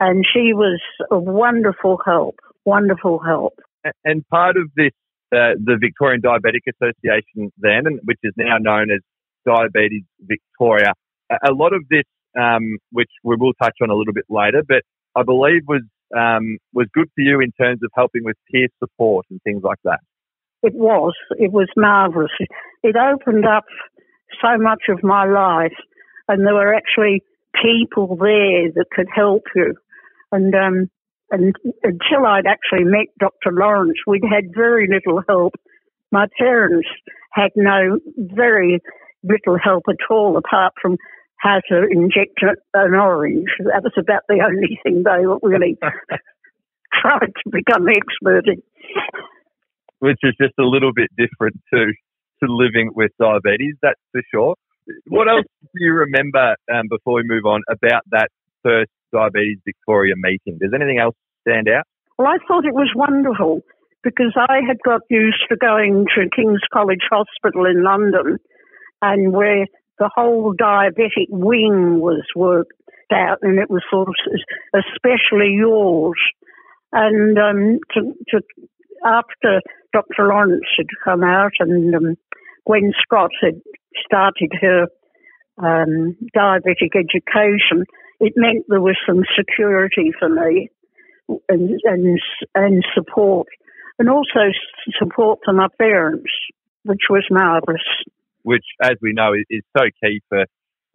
and 0.00 0.24
she 0.32 0.52
was 0.52 0.80
a 1.10 1.18
wonderful 1.18 1.98
help. 2.04 2.36
Wonderful 2.64 3.20
help. 3.20 3.54
And 4.04 4.26
part 4.28 4.56
of 4.56 4.70
this, 4.76 4.92
uh, 5.32 5.54
the 5.62 5.76
Victorian 5.80 6.20
Diabetic 6.22 6.64
Association 6.72 7.52
then, 7.58 8.00
which 8.04 8.18
is 8.22 8.32
now 8.36 8.56
known 8.58 8.90
as 8.90 9.00
Diabetes 9.46 10.04
Victoria, 10.20 10.92
a, 11.30 11.50
a 11.50 11.52
lot 11.52 11.72
of 11.72 11.82
this, 11.90 12.04
um, 12.38 12.78
which 12.92 13.10
we 13.24 13.36
will 13.36 13.52
touch 13.54 13.76
on 13.82 13.90
a 13.90 13.94
little 13.94 14.14
bit 14.14 14.26
later, 14.28 14.62
but 14.66 14.82
I 15.16 15.22
believe 15.22 15.62
was 15.66 15.82
um, 16.16 16.56
was 16.72 16.86
good 16.94 17.08
for 17.14 17.20
you 17.20 17.40
in 17.40 17.52
terms 17.52 17.80
of 17.82 17.90
helping 17.94 18.24
with 18.24 18.36
peer 18.50 18.68
support 18.78 19.26
and 19.30 19.40
things 19.42 19.62
like 19.62 19.78
that. 19.84 20.00
It 20.62 20.74
was. 20.74 21.14
It 21.38 21.52
was 21.52 21.68
marvellous. 21.76 22.30
It 22.82 22.96
opened 22.96 23.44
up 23.46 23.64
so 24.40 24.58
much 24.58 24.84
of 24.88 25.02
my 25.02 25.26
life, 25.26 25.76
and 26.28 26.46
there 26.46 26.54
were 26.54 26.74
actually 26.74 27.22
people 27.62 28.16
there 28.16 28.70
that 28.74 28.86
could 28.94 29.08
help 29.14 29.44
you. 29.54 29.74
And 30.32 30.54
um, 30.54 30.90
and 31.30 31.54
until 31.82 32.26
I'd 32.26 32.46
actually 32.46 32.84
met 32.84 33.06
Dr. 33.18 33.52
Lawrence, 33.52 33.98
we'd 34.06 34.22
had 34.24 34.54
very 34.54 34.88
little 34.88 35.22
help. 35.28 35.54
My 36.10 36.26
parents 36.38 36.88
had 37.32 37.50
no 37.54 37.98
very 38.16 38.80
little 39.22 39.58
help 39.62 39.84
at 39.88 39.96
all, 40.10 40.36
apart 40.36 40.72
from 40.80 40.96
how 41.36 41.60
to 41.68 41.86
inject 41.90 42.40
an 42.74 42.94
orange. 42.94 43.48
That 43.60 43.82
was 43.82 43.92
about 43.98 44.22
the 44.28 44.42
only 44.44 44.78
thing 44.82 45.04
they 45.04 45.26
were 45.26 45.38
really 45.42 45.76
tried 47.00 47.32
to 47.44 47.50
become 47.50 47.86
expert 47.88 48.48
in. 48.48 48.62
which 50.00 50.18
is 50.22 50.34
just 50.40 50.54
a 50.58 50.64
little 50.64 50.92
bit 50.94 51.10
different 51.16 51.56
to 51.72 51.92
to 52.42 52.46
living 52.52 52.90
with 52.94 53.10
diabetes. 53.20 53.74
That's 53.82 54.00
for 54.12 54.22
sure. 54.32 54.54
What 55.08 55.28
else 55.28 55.44
do 55.60 55.84
you 55.84 55.92
remember 55.92 56.54
um, 56.72 56.86
before 56.88 57.14
we 57.14 57.22
move 57.24 57.44
on 57.44 57.62
about 57.68 58.02
that 58.10 58.28
first 58.62 58.90
Diabetes 59.12 59.58
Victoria 59.64 60.14
meeting? 60.16 60.58
Does 60.60 60.72
anything 60.74 60.98
else 60.98 61.14
stand 61.46 61.68
out? 61.68 61.84
Well, 62.18 62.28
I 62.28 62.38
thought 62.46 62.64
it 62.64 62.74
was 62.74 62.90
wonderful 62.94 63.62
because 64.02 64.34
I 64.36 64.60
had 64.66 64.78
got 64.84 65.02
used 65.10 65.44
to 65.48 65.56
going 65.56 66.06
to 66.14 66.28
King's 66.34 66.62
College 66.72 67.06
Hospital 67.10 67.66
in 67.66 67.82
London 67.82 68.38
and 69.02 69.32
where 69.32 69.66
the 69.98 70.10
whole 70.14 70.54
diabetic 70.54 71.28
wing 71.28 72.00
was 72.00 72.24
worked 72.34 72.72
out 73.12 73.38
and 73.42 73.58
it 73.58 73.70
was 73.70 73.82
sort 73.90 74.08
of 74.08 74.14
especially 74.74 75.54
yours. 75.56 76.18
And 76.92 77.38
um, 77.38 77.78
to, 77.94 78.14
to, 78.30 78.42
after 79.04 79.60
Dr. 79.92 80.28
Lawrence 80.28 80.64
had 80.76 80.86
come 81.04 81.22
out 81.22 81.52
and 81.60 81.94
um, 81.94 82.16
Gwen 82.66 82.92
Scott 83.02 83.30
had 83.42 83.60
started 84.04 84.52
her 84.60 84.86
um, 85.58 86.16
diabetic 86.36 86.94
education, 86.94 87.84
it 88.20 88.34
meant 88.36 88.66
there 88.68 88.80
was 88.80 88.96
some 89.06 89.22
security 89.36 90.12
for 90.18 90.28
me 90.28 90.70
and 91.48 91.80
and, 91.84 92.20
and 92.54 92.84
support, 92.94 93.48
and 93.98 94.08
also 94.08 94.50
support 94.98 95.40
for 95.44 95.52
my 95.52 95.68
parents, 95.78 96.30
which 96.84 97.02
was 97.10 97.24
marvellous. 97.30 97.82
Which, 98.42 98.64
as 98.82 98.94
we 99.02 99.12
know, 99.12 99.32
is, 99.34 99.62
so 99.76 99.84
key 100.02 100.22
for 100.28 100.46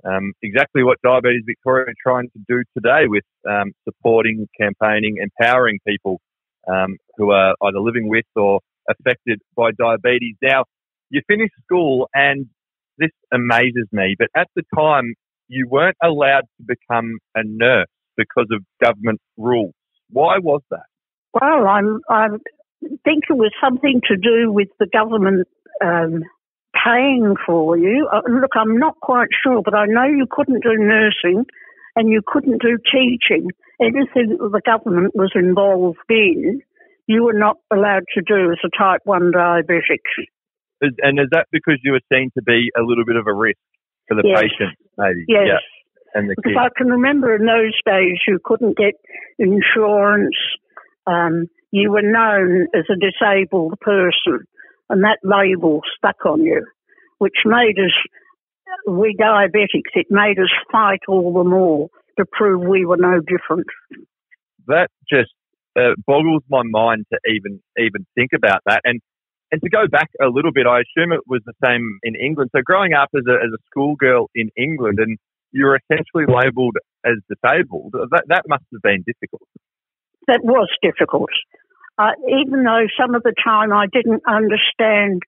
um, 0.05 0.33
exactly 0.41 0.83
what 0.83 0.97
Diabetes 1.03 1.43
Victoria 1.45 1.85
are 1.87 1.93
trying 2.01 2.29
to 2.29 2.39
do 2.47 2.63
today 2.75 3.07
with 3.07 3.23
um, 3.47 3.73
supporting, 3.83 4.47
campaigning, 4.59 5.17
empowering 5.21 5.79
people 5.87 6.19
um, 6.67 6.97
who 7.17 7.31
are 7.31 7.55
either 7.63 7.79
living 7.79 8.09
with 8.09 8.25
or 8.35 8.59
affected 8.89 9.39
by 9.55 9.71
diabetes. 9.71 10.35
Now, 10.41 10.65
you 11.09 11.21
finished 11.27 11.53
school, 11.63 12.09
and 12.13 12.47
this 12.97 13.11
amazes 13.31 13.87
me, 13.91 14.15
but 14.17 14.29
at 14.35 14.47
the 14.55 14.63
time, 14.75 15.13
you 15.47 15.67
weren't 15.69 15.97
allowed 16.03 16.45
to 16.57 16.65
become 16.65 17.17
a 17.35 17.41
nurse 17.43 17.87
because 18.17 18.47
of 18.51 18.63
government 18.83 19.19
rules. 19.37 19.73
Why 20.09 20.37
was 20.39 20.61
that? 20.71 20.85
Well, 21.33 21.67
I'm 21.67 21.99
I 22.09 22.27
think 23.03 23.23
it 23.29 23.33
was 23.33 23.51
something 23.63 24.01
to 24.07 24.17
do 24.17 24.51
with 24.51 24.67
the 24.79 24.87
government 24.87 25.47
um, 25.83 26.23
paying 26.73 27.35
for 27.45 27.77
you. 27.77 28.07
Uh, 28.11 28.21
look, 28.29 28.51
I'm 28.55 28.77
not 28.77 28.99
quite 29.01 29.29
sure, 29.43 29.61
but 29.63 29.73
I 29.73 29.85
know 29.87 30.05
you 30.05 30.27
couldn't 30.29 30.63
do 30.63 30.75
nursing 30.77 31.45
and 31.95 32.09
you 32.09 32.21
couldn't 32.25 32.61
do 32.61 32.77
teaching. 32.91 33.49
Anything 33.81 34.37
that 34.39 34.49
the 34.51 34.61
government 34.65 35.13
was 35.15 35.31
involved 35.35 35.97
in, 36.09 36.61
you 37.07 37.23
were 37.23 37.33
not 37.33 37.57
allowed 37.71 38.03
to 38.15 38.21
do 38.21 38.51
as 38.51 38.59
a 38.63 38.69
type 38.77 39.01
1 39.03 39.31
diabetic. 39.31 40.03
And 40.81 41.19
is 41.19 41.27
that 41.31 41.47
because 41.51 41.79
you 41.83 41.93
were 41.93 42.01
seen 42.11 42.29
to 42.37 42.43
be 42.43 42.69
a 42.77 42.81
little 42.81 43.05
bit 43.05 43.15
of 43.15 43.27
a 43.27 43.33
risk 43.33 43.57
for 44.07 44.15
the 44.15 44.27
Yes. 44.27 44.41
patient, 44.41 44.77
maybe? 44.97 45.25
Yes. 45.27 45.47
Yeah. 45.47 45.59
And 46.15 46.29
the 46.29 46.35
Because 46.35 46.53
kids. 46.53 46.59
I 46.59 46.69
can 46.77 46.89
remember 46.91 47.35
in 47.35 47.45
those 47.45 47.79
days 47.85 48.17
you 48.27 48.39
couldn't 48.43 48.77
get 48.77 48.93
insurance, 49.39 50.35
um, 51.07 51.47
you 51.71 51.91
were 51.91 52.03
known 52.03 52.67
as 52.73 52.85
a 52.89 52.95
disabled 52.95 53.79
person, 53.81 54.45
and 54.89 55.03
that 55.03 55.17
label 55.23 55.81
stuck 55.97 56.25
on 56.25 56.41
you, 56.41 56.65
which 57.17 57.37
made 57.45 57.79
us, 57.79 57.93
we 58.87 59.15
diabetics, 59.19 59.95
it 59.95 60.07
made 60.09 60.39
us 60.39 60.51
fight 60.71 60.99
all 61.07 61.33
the 61.33 61.43
more 61.43 61.89
to 62.17 62.25
prove 62.31 62.61
we 62.61 62.85
were 62.85 62.97
no 62.97 63.19
different. 63.21 63.65
That 64.67 64.89
just 65.09 65.31
uh, 65.75 65.93
boggles 66.05 66.43
my 66.49 66.61
mind 66.63 67.05
to 67.11 67.19
even 67.27 67.61
even 67.77 68.05
think 68.15 68.31
about 68.35 68.61
that. 68.65 68.81
And 68.83 69.01
and 69.53 69.61
to 69.61 69.69
go 69.69 69.85
back 69.87 70.09
a 70.19 70.29
little 70.33 70.51
bit, 70.51 70.65
I 70.65 70.81
assume 70.81 71.13
it 71.13 71.21
was 71.27 71.41
the 71.45 71.53
same 71.63 71.99
in 72.01 72.15
England. 72.15 72.49
So 72.55 72.61
growing 72.65 72.93
up 72.93 73.09
as 73.15 73.21
a 73.29 73.33
as 73.33 73.53
a 73.53 73.61
schoolgirl 73.69 74.31
in 74.33 74.49
England, 74.57 74.97
and 74.97 75.19
you 75.51 75.65
were 75.65 75.77
essentially 75.77 76.25
labelled 76.25 76.75
as 77.05 77.21
disabled. 77.29 77.93
That 77.93 78.23
that 78.29 78.43
must 78.47 78.65
have 78.73 78.81
been 78.81 79.05
difficult. 79.05 79.47
That 80.25 80.39
was 80.41 80.69
difficult. 80.81 81.29
Uh, 81.99 82.17
even 82.41 82.63
though 82.63 82.87
some 82.99 83.13
of 83.13 83.21
the 83.21 83.35
time 83.45 83.71
I 83.71 83.85
didn't 83.93 84.23
understand 84.27 85.21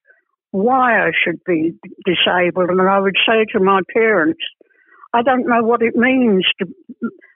why 0.50 1.06
I 1.06 1.12
should 1.22 1.38
be 1.46 1.78
disabled, 2.04 2.70
and 2.70 2.80
I 2.80 2.98
would 2.98 3.16
say 3.28 3.44
to 3.52 3.60
my 3.62 3.80
parents, 3.94 4.42
I 5.14 5.22
don't 5.22 5.46
know 5.46 5.62
what 5.62 5.82
it 5.82 5.94
means 5.94 6.44
to. 6.58 6.66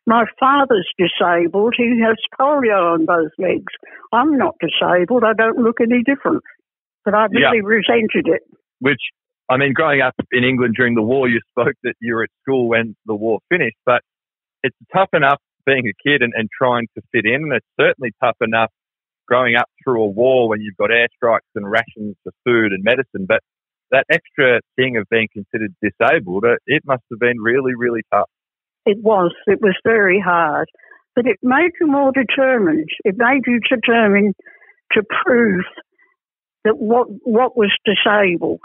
My 0.09 0.25
father's 0.41 0.91
disabled. 0.99 1.75
He 1.77 2.03
has 2.03 2.17
polio 2.41 2.95
on 2.95 3.07
both 3.07 3.31
legs. 3.39 3.73
I'm 4.13 4.37
not 4.37 4.57
disabled. 4.59 5.23
I 5.23 5.35
don't 5.35 5.59
look 5.59 5.81
any 5.81 6.03
different. 6.03 6.43
But 7.05 7.15
I 7.15 7.27
really 7.31 7.59
yeah. 7.59 7.63
resented 7.65 8.27
it. 8.27 8.43
Which, 8.79 9.01
I 9.49 9.57
mean, 9.57 9.73
growing 9.73 10.01
up 10.01 10.15
in 10.33 10.45
England 10.45 10.75
during 10.77 10.95
the 10.95 11.03
war, 11.03 11.29
you 11.29 11.41
spoke 11.51 11.75
that 11.83 11.95
you 12.01 12.15
were 12.15 12.25
at 12.25 12.31
school 12.43 12.69
when 12.69 12.97
the 13.07 13.15
war 13.15 13.41
finished, 13.49 13.79
but 13.87 14.03
it's 14.63 14.77
tough 14.93 15.09
enough 15.13 15.41
being 15.67 15.85
a 15.87 16.09
kid 16.09 16.23
and, 16.23 16.33
and 16.37 16.49
trying 16.57 16.87
to 16.97 17.03
fit 17.13 17.25
in. 17.25 17.43
And 17.43 17.53
it's 17.53 17.67
certainly 17.79 18.13
tough 18.23 18.37
enough 18.41 18.71
growing 19.27 19.57
up 19.57 19.69
through 19.85 20.03
a 20.03 20.07
war 20.07 20.49
when 20.49 20.61
you've 20.61 20.77
got 20.77 20.91
airstrikes 20.91 21.51
and 21.55 21.71
rations 21.71 22.17
for 22.25 22.33
food 22.45 22.73
and 22.73 22.83
medicine. 22.83 23.27
But 23.29 23.41
that 23.91 24.05
extra 24.11 24.61
thing 24.77 24.97
of 24.97 25.07
being 25.11 25.29
considered 25.33 25.75
disabled, 25.83 26.45
uh, 26.45 26.57
it 26.67 26.83
must 26.85 27.03
have 27.11 27.21
been 27.21 27.39
really, 27.41 27.75
really 27.77 28.03
tough. 28.13 28.29
It 28.87 28.99
was. 29.03 29.33
It 29.47 29.61
was 29.61 29.77
very 29.85 30.21
hard. 30.21 30.69
But 31.15 31.27
it 31.27 31.39
made 31.43 31.71
you 31.81 31.87
more 31.87 32.13
determined. 32.13 32.89
It 33.05 33.17
made 33.19 33.43
you 33.47 33.61
determined 33.69 34.35
to 34.93 35.03
prove 35.25 35.65
that 36.65 36.77
what, 36.77 37.09
what 37.25 37.57
was 37.57 37.73
disabled. 37.85 38.61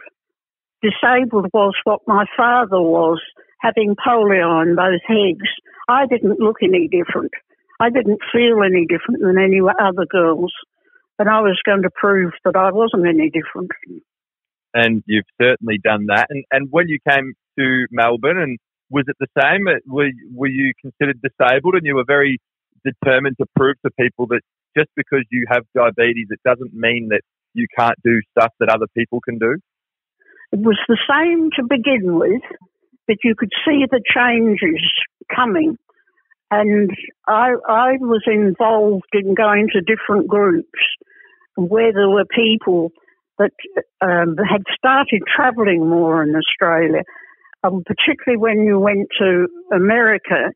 Disabled 0.81 1.47
was 1.53 1.73
what 1.83 2.01
my 2.07 2.25
father 2.35 2.81
was, 2.81 3.21
having 3.59 3.95
polio 3.95 4.47
on 4.47 4.75
both 4.75 5.01
legs. 5.09 5.49
I 5.87 6.05
didn't 6.05 6.39
look 6.39 6.57
any 6.61 6.87
different. 6.87 7.31
I 7.79 7.89
didn't 7.89 8.19
feel 8.31 8.63
any 8.63 8.85
different 8.85 9.21
than 9.21 9.37
any 9.37 9.59
other 9.61 10.05
girls. 10.09 10.53
And 11.17 11.29
I 11.29 11.41
was 11.41 11.59
going 11.65 11.83
to 11.83 11.89
prove 11.93 12.33
that 12.43 12.55
I 12.55 12.71
wasn't 12.71 13.07
any 13.07 13.29
different. 13.29 13.71
And 14.73 15.03
you've 15.05 15.25
certainly 15.41 15.79
done 15.81 16.07
that. 16.07 16.27
And, 16.29 16.43
and 16.51 16.67
when 16.69 16.87
you 16.89 16.99
came 17.09 17.33
to 17.57 17.85
Melbourne, 17.91 18.37
and 18.37 18.57
was 18.89 19.05
it 19.07 19.15
the 19.19 19.27
same? 19.41 19.65
Were, 19.87 20.11
were 20.33 20.47
you 20.47 20.73
considered 20.81 21.21
disabled 21.21 21.75
and 21.75 21.85
you 21.85 21.95
were 21.95 22.05
very 22.05 22.37
determined 22.83 23.37
to 23.39 23.45
prove 23.55 23.75
to 23.85 23.91
people 23.99 24.27
that 24.27 24.41
just 24.77 24.89
because 24.95 25.23
you 25.31 25.45
have 25.49 25.63
diabetes, 25.73 26.27
it 26.29 26.39
doesn't 26.45 26.73
mean 26.73 27.09
that 27.09 27.21
you 27.55 27.67
can't 27.77 27.97
do 28.03 28.21
stuff 28.31 28.51
that 28.59 28.69
other 28.69 28.87
people 28.95 29.19
can 29.21 29.39
do? 29.39 29.57
It 30.51 30.59
was 30.59 30.77
the 30.87 30.97
same 31.09 31.49
to 31.55 31.63
begin 31.67 32.17
with, 32.19 32.41
but 33.07 33.17
you 33.23 33.33
could 33.37 33.51
see 33.65 33.85
the 33.89 34.01
changes 34.13 34.81
coming. 35.35 35.77
And 36.51 36.91
I, 37.27 37.53
I 37.67 37.93
was 37.99 38.23
involved 38.27 39.09
in 39.13 39.33
going 39.33 39.69
to 39.73 39.81
different 39.81 40.27
groups 40.27 40.79
where 41.55 41.91
there 41.91 42.09
were 42.09 42.25
people 42.25 42.91
that 43.39 43.51
um, 44.01 44.35
had 44.37 44.63
started 44.77 45.23
travelling 45.35 45.89
more 45.89 46.23
in 46.23 46.35
Australia. 46.35 47.01
Um, 47.63 47.83
particularly 47.85 48.37
when 48.37 48.65
you 48.65 48.79
went 48.79 49.07
to 49.19 49.47
America, 49.73 50.51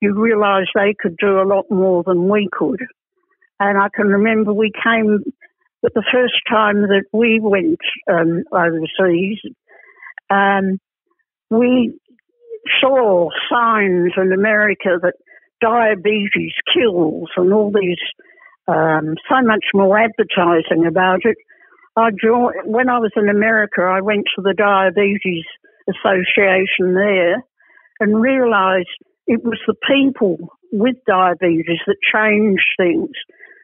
you 0.00 0.14
realised 0.14 0.70
they 0.74 0.94
could 0.98 1.16
do 1.16 1.40
a 1.40 1.48
lot 1.48 1.64
more 1.70 2.04
than 2.04 2.28
we 2.28 2.48
could. 2.52 2.80
And 3.58 3.76
I 3.78 3.88
can 3.94 4.06
remember 4.06 4.52
we 4.52 4.72
came 4.82 5.24
but 5.82 5.94
the 5.94 6.04
first 6.12 6.34
time 6.48 6.82
that 6.82 7.04
we 7.12 7.40
went 7.40 7.80
um, 8.10 8.44
overseas, 8.52 9.38
um, 10.30 10.78
we 11.50 11.98
saw 12.80 13.28
signs 13.50 14.12
in 14.16 14.32
America 14.32 14.98
that 15.02 15.14
diabetes 15.60 16.52
kills 16.72 17.28
and 17.36 17.52
all 17.52 17.72
these, 17.72 17.98
um, 18.68 19.16
so 19.28 19.42
much 19.44 19.64
more 19.74 19.98
advertising 19.98 20.86
about 20.86 21.20
it. 21.24 21.36
I 21.96 22.10
joined, 22.10 22.54
when 22.64 22.88
I 22.88 22.98
was 22.98 23.12
in 23.16 23.28
America, 23.28 23.82
I 23.82 24.00
went 24.00 24.24
to 24.36 24.42
the 24.42 24.54
Diabetes 24.56 25.44
Association 25.88 26.94
there 26.94 27.42
and 28.00 28.22
realised 28.22 28.88
it 29.26 29.44
was 29.44 29.58
the 29.66 29.74
people 29.86 30.38
with 30.72 30.96
diabetes 31.06 31.80
that 31.86 31.96
changed 32.12 32.66
things 32.78 33.10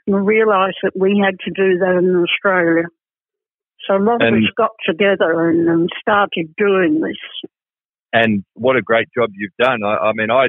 and 0.09 0.27
realised 0.27 0.79
that 0.83 0.93
we 0.97 1.23
had 1.23 1.37
to 1.45 1.51
do 1.51 1.79
that 1.79 1.97
in 1.99 2.17
Australia. 2.17 2.89
So 3.87 3.97
a 3.97 4.03
lot 4.03 4.23
and, 4.23 4.37
of 4.37 4.43
us 4.43 4.51
got 4.57 4.71
together 4.87 5.49
and, 5.49 5.69
and 5.69 5.89
started 6.01 6.55
doing 6.57 7.01
this. 7.01 7.51
And 8.13 8.43
what 8.55 8.77
a 8.77 8.83
great 8.83 9.09
job 9.17 9.31
you've 9.35 9.57
done. 9.61 9.85
I, 9.85 10.09
I 10.09 10.13
mean, 10.15 10.31
I 10.31 10.49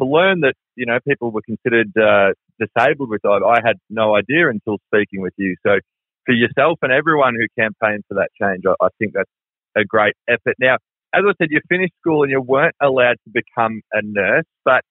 to 0.00 0.06
learn 0.06 0.40
that 0.40 0.54
you 0.74 0.86
know 0.86 0.98
people 1.06 1.30
were 1.30 1.42
considered 1.42 1.92
uh, 1.96 2.32
disabled 2.58 3.10
with 3.10 3.24
I, 3.24 3.38
I 3.38 3.58
had 3.64 3.76
no 3.90 4.16
idea 4.16 4.48
until 4.48 4.78
speaking 4.88 5.20
with 5.20 5.34
you. 5.36 5.56
So 5.66 5.78
for 6.24 6.32
yourself 6.32 6.78
and 6.82 6.92
everyone 6.92 7.34
who 7.34 7.46
campaigned 7.62 8.04
for 8.08 8.14
that 8.14 8.28
change, 8.40 8.64
I, 8.66 8.74
I 8.84 8.88
think 8.98 9.12
that's 9.14 9.30
a 9.76 9.84
great 9.84 10.14
effort. 10.28 10.56
Now, 10.58 10.76
as 11.14 11.22
I 11.26 11.32
said, 11.38 11.48
you 11.50 11.60
finished 11.68 11.94
school 12.00 12.22
and 12.22 12.30
you 12.30 12.40
weren't 12.40 12.74
allowed 12.82 13.16
to 13.24 13.30
become 13.32 13.80
a 13.92 14.00
nurse, 14.02 14.44
but 14.64 14.82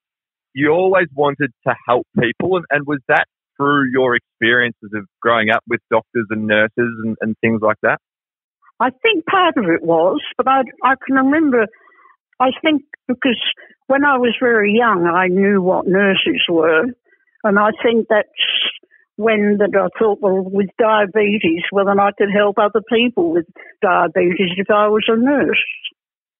you 0.53 0.69
always 0.69 1.07
wanted 1.13 1.51
to 1.67 1.75
help 1.87 2.07
people. 2.19 2.55
And, 2.57 2.65
and 2.69 2.87
was 2.87 2.99
that 3.09 3.25
through 3.57 3.91
your 3.91 4.15
experiences 4.15 4.91
of 4.93 5.05
growing 5.21 5.49
up 5.49 5.63
with 5.67 5.79
doctors 5.89 6.27
and 6.29 6.47
nurses 6.47 6.71
and, 7.03 7.15
and 7.21 7.35
things 7.41 7.61
like 7.61 7.77
that? 7.83 7.99
I 8.79 8.89
think 9.01 9.25
part 9.25 9.57
of 9.57 9.65
it 9.65 9.83
was, 9.83 10.21
but 10.37 10.47
I, 10.47 10.61
I 10.83 10.95
can 11.05 11.15
remember, 11.15 11.67
I 12.39 12.49
think 12.61 12.83
because 13.07 13.39
when 13.87 14.03
I 14.03 14.17
was 14.17 14.35
very 14.39 14.73
young, 14.73 15.05
I 15.05 15.27
knew 15.27 15.61
what 15.61 15.87
nurses 15.87 16.43
were. 16.49 16.85
And 17.43 17.59
I 17.59 17.69
think 17.83 18.07
that's 18.09 18.27
when 19.15 19.57
that 19.59 19.71
I 19.73 19.87
thought, 19.97 20.19
well, 20.19 20.41
with 20.43 20.69
diabetes, 20.77 21.63
well, 21.71 21.85
then 21.85 21.99
I 21.99 22.09
could 22.17 22.29
help 22.35 22.57
other 22.57 22.81
people 22.91 23.31
with 23.31 23.45
diabetes 23.81 24.51
if 24.57 24.69
I 24.69 24.87
was 24.87 25.05
a 25.07 25.15
nurse. 25.15 25.63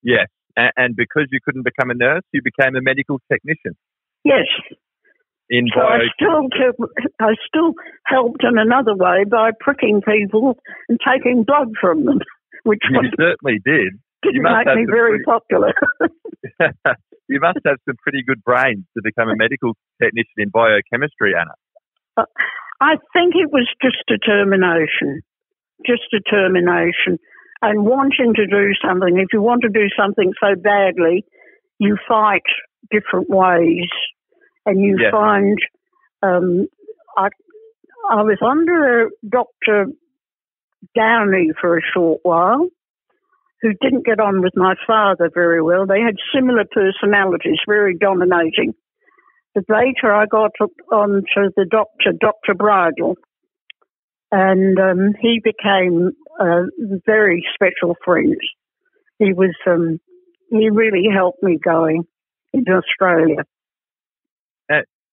Yes. 0.03 0.27
And, 0.57 0.71
and 0.75 0.95
because 0.95 1.27
you 1.31 1.39
couldn't 1.45 1.63
become 1.63 1.89
a 1.89 1.93
nurse, 1.93 2.23
you 2.33 2.41
became 2.43 2.75
a 2.75 2.81
medical 2.81 3.21
technician. 3.31 3.77
Yes 4.25 4.47
in 5.49 5.67
so 5.73 5.81
I 5.81 6.09
still 6.15 6.49
I 7.19 7.33
still 7.47 7.73
helped 8.05 8.43
in 8.43 8.57
another 8.57 8.95
way 8.95 9.23
by 9.29 9.51
pricking 9.59 10.01
people 10.01 10.57
and 10.89 10.99
taking 11.05 11.43
blood 11.43 11.69
from 11.79 12.05
them, 12.05 12.19
which 12.63 12.81
you 12.89 12.97
was, 12.97 13.11
certainly 13.17 13.59
did. 13.63 13.99
Didn't 14.23 14.41
make 14.41 14.65
me 14.65 14.85
very 14.89 15.21
pretty, 15.21 15.25
popular. 15.25 15.73
you 17.27 17.39
must 17.39 17.59
have 17.65 17.77
some 17.87 17.95
pretty 18.01 18.23
good 18.25 18.43
brains 18.43 18.85
to 18.95 19.01
become 19.03 19.29
a 19.29 19.35
medical 19.35 19.73
technician 20.01 20.37
in 20.37 20.49
biochemistry, 20.49 21.33
Anna. 21.37 21.53
Uh, 22.17 22.25
I 22.81 22.95
think 23.13 23.35
it 23.35 23.51
was 23.51 23.67
just 23.81 23.97
determination, 24.07 25.21
just 25.85 26.03
determination, 26.11 27.19
and 27.61 27.85
wanting 27.85 28.33
to 28.35 28.47
do 28.47 28.71
something. 28.81 29.17
If 29.17 29.27
you 29.31 29.41
want 29.41 29.61
to 29.61 29.69
do 29.69 29.87
something 29.97 30.33
so 30.41 30.55
badly, 30.59 31.25
you 31.79 31.97
fight 32.07 32.45
different 32.91 33.29
ways 33.29 33.89
and 34.65 34.81
you 34.81 34.97
yes. 34.99 35.11
find 35.11 35.57
um, 36.23 36.67
I, 37.17 37.29
I 38.09 38.23
was 38.23 38.37
under 38.41 39.05
a 39.05 39.09
Dr. 39.27 39.87
Downey 40.95 41.51
for 41.59 41.77
a 41.77 41.81
short 41.93 42.21
while, 42.23 42.67
who 43.61 43.71
didn't 43.81 44.05
get 44.05 44.19
on 44.19 44.41
with 44.41 44.53
my 44.55 44.75
father 44.85 45.29
very 45.33 45.61
well. 45.61 45.85
They 45.85 46.01
had 46.01 46.15
similar 46.33 46.65
personalities, 46.71 47.59
very 47.67 47.97
dominating. 47.97 48.73
But 49.53 49.63
later 49.69 50.13
I 50.13 50.25
got 50.25 50.51
on 50.91 51.23
to 51.35 51.49
the 51.55 51.65
doctor, 51.69 52.11
Dr. 52.19 52.53
Bridle, 52.55 53.15
and 54.31 54.77
um, 54.77 55.13
he 55.21 55.41
became 55.43 56.11
a 56.39 56.63
very 57.05 57.45
special 57.53 57.95
friend. 58.03 58.35
He 59.17 59.31
was, 59.31 59.55
um, 59.65 59.99
he 60.49 60.69
really 60.69 61.05
helped 61.13 61.41
me 61.41 61.57
going 61.63 62.03
in 62.53 62.65
Australia 62.67 63.45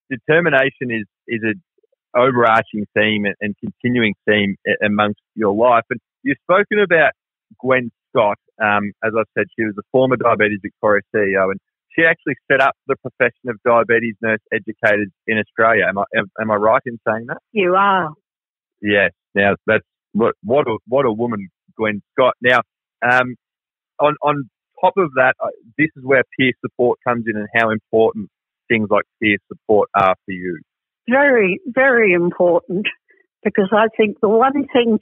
determination 0.09 0.91
is 0.91 1.05
is 1.27 1.41
an 1.43 1.61
overarching 2.15 2.85
theme 2.95 3.25
and, 3.25 3.35
and 3.41 3.55
continuing 3.59 4.13
theme 4.27 4.55
amongst 4.85 5.21
your 5.35 5.53
life. 5.53 5.83
And 5.89 5.99
you've 6.23 6.37
spoken 6.43 6.79
about 6.79 7.11
Gwen 7.59 7.91
Scott. 8.09 8.37
Um, 8.61 8.91
as 9.03 9.13
I've 9.17 9.25
said, 9.37 9.45
she 9.57 9.65
was 9.65 9.73
a 9.79 9.83
former 9.91 10.15
Diabetes 10.15 10.59
Victoria 10.61 11.01
CEO, 11.15 11.49
and 11.49 11.59
she 11.95 12.03
actually 12.05 12.35
set 12.51 12.61
up 12.61 12.75
the 12.87 12.95
profession 12.97 13.49
of 13.49 13.57
diabetes 13.65 14.15
nurse 14.21 14.39
educators 14.51 15.09
in 15.27 15.37
Australia. 15.39 15.85
Am 15.87 15.97
I 15.97 16.03
am, 16.15 16.25
am 16.39 16.51
I 16.51 16.55
right 16.55 16.81
in 16.85 16.99
saying 17.07 17.25
that? 17.27 17.37
You 17.51 17.75
are. 17.75 18.11
Yes. 18.81 19.11
Now 19.35 19.55
that's 19.65 19.85
what 20.13 20.35
what 20.43 20.67
a 20.67 20.77
what 20.87 21.05
a 21.05 21.11
woman, 21.11 21.49
Gwen 21.77 22.01
Scott. 22.13 22.35
Now, 22.41 22.61
um, 23.07 23.35
on 23.99 24.15
on 24.21 24.49
top 24.81 24.93
of 24.97 25.11
that, 25.15 25.35
this 25.77 25.89
is 25.95 26.03
where 26.03 26.23
peer 26.37 26.51
support 26.61 26.99
comes 27.07 27.25
in 27.27 27.37
and 27.37 27.47
how 27.55 27.69
important 27.71 28.29
things 28.73 28.87
like 28.89 29.05
peer 29.21 29.37
support 29.47 29.89
are 29.95 30.15
for 30.25 30.31
you. 30.31 30.59
Very, 31.09 31.59
very 31.67 32.13
important 32.13 32.87
because 33.43 33.69
I 33.73 33.87
think 33.97 34.17
the 34.21 34.29
one 34.29 34.67
thing 34.73 34.99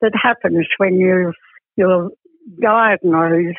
that 0.00 0.12
happens 0.20 0.66
when 0.78 0.98
you're 0.98 1.32
you're 1.76 2.10
diagnosed, 2.60 3.56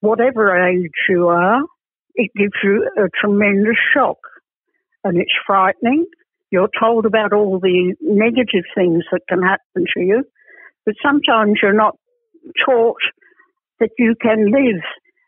whatever 0.00 0.68
age 0.68 0.90
you 1.08 1.28
are, 1.28 1.62
it 2.14 2.30
gives 2.36 2.52
you 2.62 2.88
a 2.98 3.08
tremendous 3.20 3.78
shock, 3.94 4.18
and 5.02 5.18
it's 5.18 5.32
frightening. 5.46 6.06
You're 6.50 6.68
told 6.78 7.06
about 7.06 7.32
all 7.32 7.58
the 7.58 7.94
negative 8.00 8.64
things 8.74 9.04
that 9.10 9.22
can 9.28 9.42
happen 9.42 9.86
to 9.96 10.00
you, 10.00 10.24
but 10.84 10.94
sometimes 11.02 11.58
you're 11.62 11.72
not 11.72 11.96
taught 12.64 13.00
that 13.80 13.90
you 13.98 14.14
can 14.20 14.52
live. 14.52 14.82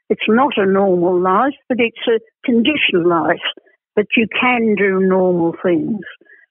It's 0.08 0.28
not 0.28 0.52
a 0.56 0.66
normal 0.66 1.20
life, 1.20 1.54
but 1.68 1.78
it's 1.80 2.06
a 2.06 2.20
conditioned 2.46 3.06
life. 3.06 3.44
But 3.96 4.06
you 4.16 4.26
can 4.28 4.74
do 4.76 5.00
normal 5.00 5.54
things. 5.64 6.00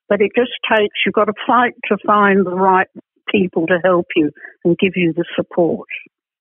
But 0.10 0.22
it 0.22 0.32
just 0.36 0.52
takes, 0.70 0.94
you've 1.06 1.16
got 1.16 1.26
to 1.26 1.34
fight 1.48 1.74
to 1.90 1.98
find 2.06 2.46
the 2.46 2.56
right 2.56 2.88
people 3.32 3.66
to 3.68 3.80
help 3.84 4.06
you 4.16 4.32
and 4.64 4.78
give 4.78 4.94
you 4.96 5.14
the 5.14 5.26
support. 5.36 5.88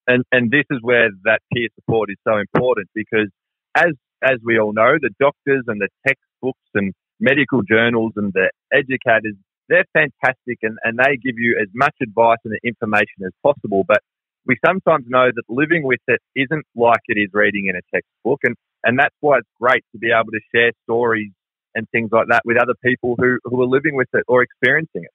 And, 0.06 0.24
and 0.32 0.50
this 0.50 0.64
is 0.70 0.78
where 0.82 1.08
that 1.24 1.40
peer 1.52 1.68
support 1.76 2.10
is 2.10 2.16
so 2.28 2.36
important 2.36 2.88
because 2.94 3.30
as, 3.74 3.92
as 4.22 4.38
we 4.44 4.58
all 4.58 4.72
know, 4.72 4.96
the 5.00 5.10
doctors 5.18 5.64
and 5.66 5.80
the 5.80 5.88
textbooks 6.06 6.68
and 6.74 6.92
medical 7.20 7.62
journals 7.62 8.12
and 8.16 8.32
the 8.34 8.50
educators, 8.72 9.36
they're 9.68 9.86
fantastic 9.94 10.58
and, 10.62 10.76
and 10.84 10.98
they 10.98 11.16
give 11.16 11.38
you 11.38 11.58
as 11.60 11.68
much 11.74 11.94
advice 12.02 12.38
and 12.44 12.54
information 12.64 13.24
as 13.24 13.32
possible. 13.42 13.84
But 13.88 14.00
we 14.46 14.56
sometimes 14.64 15.04
know 15.08 15.30
that 15.34 15.42
living 15.48 15.84
with 15.84 16.00
it 16.08 16.20
isn't 16.36 16.66
like 16.74 17.00
it 17.08 17.18
is 17.18 17.30
reading 17.32 17.66
in 17.66 17.76
a 17.76 17.82
textbook. 17.94 18.40
And, 18.44 18.56
and 18.84 18.98
that's 18.98 19.14
why 19.20 19.38
it's 19.38 19.48
great 19.60 19.84
to 19.92 19.98
be 19.98 20.10
able 20.12 20.32
to 20.32 20.40
share 20.54 20.72
stories 20.84 21.30
and 21.74 21.88
things 21.90 22.10
like 22.12 22.28
that 22.28 22.42
with 22.44 22.56
other 22.56 22.74
people 22.84 23.16
who, 23.18 23.38
who 23.44 23.62
are 23.62 23.66
living 23.66 23.96
with 23.96 24.08
it 24.12 24.24
or 24.28 24.42
experiencing 24.42 25.04
it. 25.04 25.10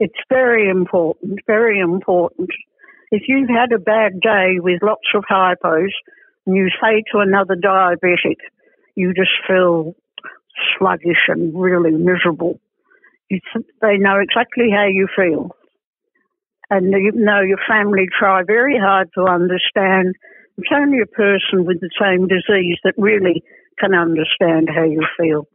It's 0.00 0.18
very 0.28 0.68
important, 0.70 1.40
very 1.46 1.80
important. 1.80 2.50
If 3.10 3.22
you've 3.26 3.48
had 3.48 3.72
a 3.72 3.78
bad 3.78 4.20
day 4.20 4.58
with 4.60 4.82
lots 4.82 5.08
of 5.14 5.24
hypos 5.28 5.90
and 6.46 6.56
you 6.56 6.68
say 6.80 7.02
to 7.12 7.18
another 7.18 7.56
diabetic, 7.56 8.36
you 8.94 9.12
just 9.14 9.30
feel 9.46 9.94
sluggish 10.78 11.26
and 11.28 11.58
really 11.58 11.90
miserable, 11.90 12.60
you, 13.28 13.40
they 13.80 13.96
know 13.96 14.20
exactly 14.20 14.70
how 14.70 14.86
you 14.86 15.08
feel 15.16 15.56
and 16.70 16.92
you 16.92 17.12
know 17.14 17.40
your 17.40 17.58
family 17.68 18.06
try 18.18 18.42
very 18.46 18.78
hard 18.78 19.08
to 19.14 19.24
understand. 19.24 20.14
It's 20.56 20.68
only 20.74 20.98
a 21.00 21.06
person 21.06 21.64
with 21.64 21.80
the 21.80 21.90
same 22.00 22.26
disease 22.26 22.78
that 22.84 22.94
really 22.96 23.42
can 23.78 23.94
understand 23.94 24.68
how 24.74 24.84
you 24.84 25.06
feel. 25.16 25.46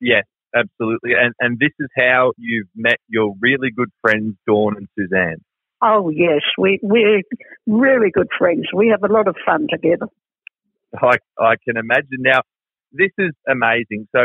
Yes, 0.00 0.24
absolutely. 0.54 1.12
And 1.14 1.34
and 1.40 1.58
this 1.58 1.72
is 1.78 1.88
how 1.96 2.32
you've 2.36 2.68
met 2.74 2.98
your 3.08 3.34
really 3.40 3.70
good 3.74 3.90
friends, 4.02 4.36
Dawn 4.46 4.76
and 4.76 4.88
Suzanne. 4.98 5.42
Oh 5.82 6.10
yes, 6.10 6.42
we 6.58 6.78
we're 6.82 7.22
really 7.66 8.10
good 8.12 8.28
friends. 8.38 8.66
We 8.74 8.88
have 8.88 9.08
a 9.08 9.12
lot 9.12 9.28
of 9.28 9.36
fun 9.44 9.66
together. 9.70 10.06
I 10.94 11.16
I 11.38 11.54
can 11.64 11.76
imagine. 11.76 12.20
Now, 12.20 12.40
this 12.92 13.12
is 13.18 13.32
amazing. 13.48 14.06
So 14.14 14.20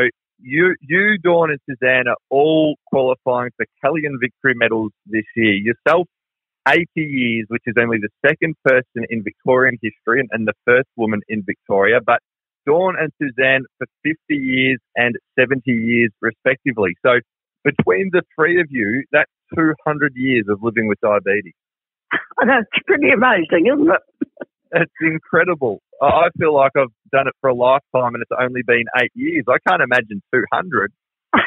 you, 0.45 0.75
you, 0.79 1.17
Dawn, 1.17 1.49
and 1.49 1.59
Suzanne 1.67 2.07
are 2.07 2.17
all 2.29 2.75
qualifying 2.85 3.49
for 3.57 3.65
Kellion 3.83 4.19
Victory 4.21 4.53
medals 4.55 4.91
this 5.07 5.25
year. 5.35 5.53
Yourself, 5.53 6.07
80 6.67 6.85
years, 6.95 7.45
which 7.49 7.63
is 7.65 7.73
only 7.79 7.97
the 7.97 8.09
second 8.25 8.55
person 8.63 9.05
in 9.09 9.23
Victorian 9.23 9.77
history 9.81 10.19
and, 10.19 10.29
and 10.31 10.47
the 10.47 10.53
first 10.63 10.87
woman 10.95 11.21
in 11.27 11.43
Victoria. 11.43 11.99
But 12.05 12.19
Dawn 12.67 12.95
and 12.99 13.11
Suzanne 13.19 13.65
for 13.79 13.87
50 14.03 14.17
years 14.29 14.77
and 14.95 15.15
70 15.37 15.61
years, 15.65 16.11
respectively. 16.21 16.95
So 17.03 17.19
between 17.63 18.11
the 18.13 18.21
three 18.37 18.61
of 18.61 18.67
you, 18.69 19.03
that's 19.11 19.31
200 19.55 20.13
years 20.15 20.45
of 20.47 20.61
living 20.61 20.87
with 20.87 20.99
diabetes. 21.01 21.53
That's 22.37 22.69
pretty 22.85 23.09
amazing, 23.09 23.65
isn't 23.65 23.89
it? 23.89 24.47
It's 24.71 24.91
incredible. 25.01 25.81
I 26.01 26.29
feel 26.37 26.53
like 26.53 26.71
I've 26.77 26.93
done 27.11 27.27
it 27.27 27.33
for 27.41 27.49
a 27.49 27.53
lifetime 27.53 28.15
and 28.15 28.21
it's 28.21 28.31
only 28.37 28.61
been 28.65 28.85
eight 29.01 29.11
years. 29.13 29.45
I 29.47 29.57
can't 29.67 29.81
imagine 29.81 30.21
200. 30.33 30.91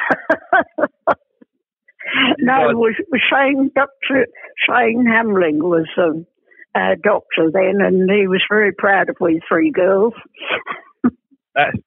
no, 2.39 2.55
was, 2.75 2.95
was 3.11 3.21
Shane, 3.31 3.71
Dr. 3.75 4.27
Shane 4.67 5.05
Hamblin 5.07 5.59
was 5.63 5.89
um, 5.99 6.27
a 6.75 6.97
doctor 7.03 7.51
then 7.53 7.81
and 7.85 8.11
he 8.11 8.27
was 8.27 8.43
very 8.49 8.73
proud 8.73 9.09
of 9.09 9.17
we 9.21 9.41
three 9.49 9.71
girls. 9.71 10.15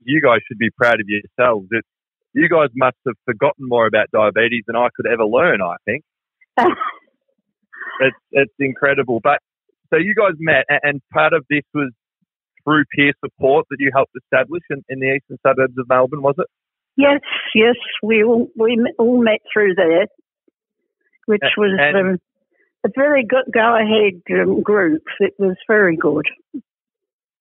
you 0.03 0.21
guys 0.21 0.39
should 0.47 0.59
be 0.59 0.69
proud 0.77 0.99
of 0.99 1.07
yourselves. 1.07 1.67
It, 1.71 1.85
you 2.33 2.47
guys 2.47 2.69
must 2.75 2.97
have 3.05 3.15
forgotten 3.25 3.67
more 3.67 3.87
about 3.87 4.11
diabetes 4.11 4.63
than 4.67 4.75
I 4.75 4.87
could 4.95 5.07
ever 5.11 5.25
learn, 5.25 5.61
I 5.61 5.75
think. 5.85 6.03
it's, 7.99 8.17
it's 8.31 8.53
incredible. 8.59 9.19
But 9.21 9.39
so 9.91 9.99
you 9.99 10.15
guys 10.15 10.35
met, 10.39 10.65
and 10.83 11.01
part 11.11 11.33
of 11.33 11.45
this 11.49 11.63
was 11.73 11.91
through 12.63 12.83
peer 12.95 13.13
support 13.23 13.65
that 13.69 13.77
you 13.79 13.91
helped 13.93 14.13
establish 14.15 14.63
in, 14.69 14.83
in 14.89 14.99
the 14.99 15.15
eastern 15.15 15.37
suburbs 15.45 15.77
of 15.77 15.87
Melbourne, 15.89 16.21
was 16.21 16.35
it? 16.37 16.47
Yes, 16.97 17.21
yes, 17.55 17.75
we 18.03 18.23
all 18.23 18.49
we 18.55 18.77
all 18.99 19.21
met 19.21 19.39
through 19.51 19.75
there, 19.75 20.07
which 21.25 21.41
was 21.57 21.79
um, 21.95 22.19
a 22.85 22.89
very 22.95 23.25
good 23.25 23.45
go 23.53 23.75
ahead 23.75 24.21
um, 24.39 24.61
group. 24.61 25.03
It 25.19 25.33
was 25.39 25.55
very 25.67 25.95
good. 25.95 26.27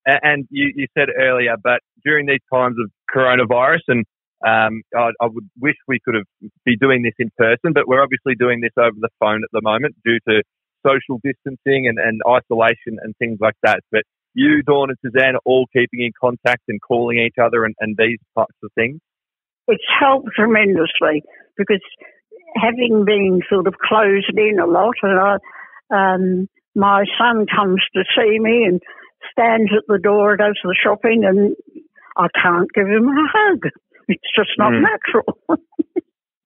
And 0.06 0.46
you, 0.50 0.72
you 0.74 0.86
said 0.96 1.08
earlier, 1.18 1.56
but 1.62 1.80
during 2.04 2.26
these 2.26 2.40
times 2.52 2.76
of 2.82 2.90
coronavirus, 3.14 3.80
and 3.88 4.04
um, 4.46 4.82
I, 4.96 5.10
I, 5.20 5.26
would 5.26 5.48
wish 5.60 5.74
we 5.86 6.00
could 6.02 6.14
have 6.14 6.50
be 6.64 6.76
doing 6.76 7.02
this 7.02 7.12
in 7.18 7.30
person, 7.36 7.72
but 7.74 7.86
we're 7.86 8.02
obviously 8.02 8.34
doing 8.34 8.60
this 8.60 8.72
over 8.78 8.96
the 8.98 9.10
phone 9.18 9.42
at 9.44 9.50
the 9.52 9.60
moment 9.62 9.96
due 10.04 10.18
to 10.28 10.42
social 10.86 11.20
distancing 11.22 11.88
and, 11.88 11.98
and 11.98 12.20
isolation 12.26 12.98
and 13.02 13.14
things 13.18 13.38
like 13.40 13.56
that. 13.62 13.80
But 13.90 14.02
you, 14.34 14.62
Dawn, 14.62 14.90
and 14.90 14.98
Suzanne 15.04 15.34
are 15.34 15.44
all 15.44 15.66
keeping 15.72 16.00
in 16.00 16.12
contact 16.20 16.62
and 16.68 16.80
calling 16.80 17.18
each 17.18 17.36
other 17.42 17.64
and, 17.64 17.74
and 17.80 17.96
these 17.98 18.18
types 18.36 18.56
of 18.62 18.70
things? 18.74 19.00
It's 19.68 19.84
helped 20.00 20.28
tremendously 20.34 21.22
because 21.56 21.82
having 22.56 23.04
been 23.04 23.40
sort 23.48 23.66
of 23.66 23.74
closed 23.74 24.32
in 24.36 24.58
a 24.58 24.66
lot, 24.66 24.94
and 25.02 25.18
I, 25.18 25.34
um, 25.94 26.48
my 26.74 27.04
son 27.18 27.46
comes 27.46 27.82
to 27.94 28.02
see 28.16 28.38
me 28.38 28.64
and 28.64 28.80
stands 29.32 29.70
at 29.76 29.84
the 29.88 29.98
door, 29.98 30.36
does 30.36 30.58
the 30.62 30.74
shopping, 30.82 31.24
and 31.24 31.56
I 32.16 32.26
can't 32.40 32.68
give 32.74 32.86
him 32.86 33.08
a 33.08 33.26
hug. 33.32 33.70
It's 34.08 34.30
just 34.34 34.50
not 34.58 34.72
mm. 34.72 34.82
natural. 34.82 35.38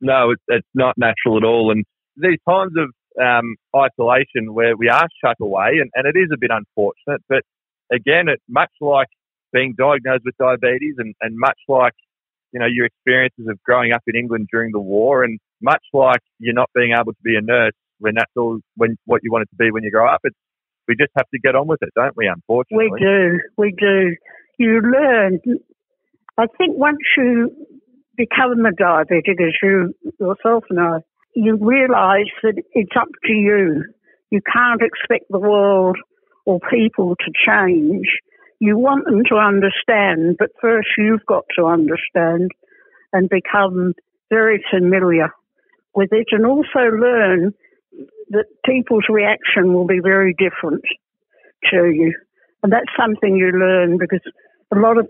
no, 0.01 0.31
it's, 0.31 0.43
it's 0.49 0.69
not 0.75 0.97
natural 0.99 1.39
at 1.39 1.45
all. 1.45 1.71
And 1.71 1.85
these 2.17 2.39
times 2.49 2.73
of 2.77 2.93
um, 3.21 3.57
isolation 3.75 4.55
where 4.55 4.77
we 4.77 4.89
are 4.89 5.09
shut 5.25 5.37
away, 5.41 5.79
and, 5.81 5.91
and 5.95 6.07
it 6.07 6.19
is 6.19 6.31
a 6.33 6.39
bit 6.39 6.51
unfortunate, 6.51 7.23
but 7.29 7.43
again, 7.93 8.29
it 8.29 8.41
much 8.49 8.71
like 8.81 9.09
being 9.53 9.75
diagnosed 9.79 10.25
with 10.25 10.37
diabetes 10.37 10.95
and, 10.99 11.15
and 11.21 11.37
much 11.39 11.59
like, 11.69 11.95
you 12.53 12.61
know, 12.61 12.67
your 12.67 12.87
experiences 12.87 13.47
of 13.49 13.63
growing 13.63 13.93
up 13.93 14.03
in 14.07 14.17
England 14.17 14.49
during 14.51 14.73
the 14.73 14.81
war 14.81 15.25
and 15.25 15.39
much 15.63 15.83
like 15.93 16.21
you're 16.39 16.55
not 16.55 16.71
being 16.75 16.93
able 16.93 17.13
to 17.13 17.23
be 17.23 17.37
a 17.37 17.41
nurse 17.41 17.73
when 17.99 18.15
that's 18.15 18.31
all 18.37 18.59
when 18.77 18.97
what 19.07 19.21
you 19.23 19.31
wanted 19.31 19.49
to 19.51 19.57
be 19.57 19.71
when 19.71 19.85
you 19.85 19.91
grow 19.91 20.09
up. 20.09 20.21
It's, 20.25 20.37
we 20.87 20.95
just 20.97 21.13
have 21.17 21.29
to 21.33 21.41
get 21.41 21.57
on 21.57 21.67
with 21.67 21.83
it, 21.83 21.91
don't 21.95 22.15
we, 22.17 22.27
unfortunately? 22.27 22.89
We 22.93 23.01
do. 23.01 23.41
We 23.57 23.75
do. 23.79 24.17
You 24.59 24.81
learn. 24.83 25.41
I 26.37 26.47
think 26.59 26.77
once 26.77 26.99
you 27.17 27.51
become 28.17 28.67
a 28.67 28.71
diabetic, 28.71 29.41
as 29.41 29.55
you 29.63 29.95
yourself 30.21 30.65
know, 30.71 31.01
you 31.35 31.57
realise 31.61 32.31
that 32.43 32.63
it's 32.73 32.97
up 32.99 33.09
to 33.25 33.33
you. 33.33 33.85
You 34.31 34.41
can't 34.53 34.83
expect 34.83 35.27
the 35.31 35.39
world 35.39 35.97
or 36.45 36.61
people 36.71 37.17
to 37.17 37.33
change. 37.47 38.07
You 38.61 38.79
want 38.79 39.05
them 39.05 39.23
to 39.29 39.37
understand, 39.37 40.37
but 40.39 40.51
first 40.61 40.89
you've 40.97 41.27
got 41.27 41.45
to 41.59 41.67
understand 41.67 42.51
and 43.13 43.29
become 43.29 43.95
very 44.31 44.65
familiar 44.71 45.31
with 45.95 46.11
it 46.13 46.27
and 46.33 46.47
also 46.47 46.81
learn 46.81 47.55
that 48.31 48.47
people's 48.65 49.05
reaction 49.09 49.73
will 49.73 49.87
be 49.87 50.01
very 50.03 50.35
different 50.35 50.83
to 51.71 51.77
you. 51.77 52.15
And 52.63 52.73
that's 52.73 52.91
something 52.99 53.37
you 53.37 53.53
learn 53.53 53.99
because 53.99 54.23
a 54.75 54.79
lot 54.79 54.99
of, 54.99 55.09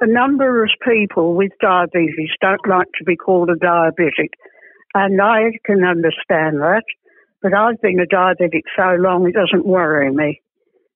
a 0.00 0.06
number 0.06 0.64
of 0.64 0.70
people 0.86 1.34
with 1.34 1.52
diabetes 1.60 2.30
don't 2.40 2.66
like 2.68 2.88
to 2.98 3.04
be 3.04 3.16
called 3.16 3.50
a 3.50 3.54
diabetic. 3.54 4.30
And 4.94 5.20
I 5.20 5.52
can 5.64 5.84
understand 5.84 6.60
that. 6.60 6.84
But 7.42 7.54
I've 7.54 7.80
been 7.80 8.00
a 8.00 8.06
diabetic 8.06 8.62
so 8.76 8.96
long, 8.98 9.26
it 9.28 9.34
doesn't 9.34 9.66
worry 9.66 10.10
me. 10.12 10.40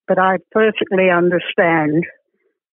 but 0.07 0.19
I 0.19 0.37
perfectly 0.53 1.11
understand 1.11 2.05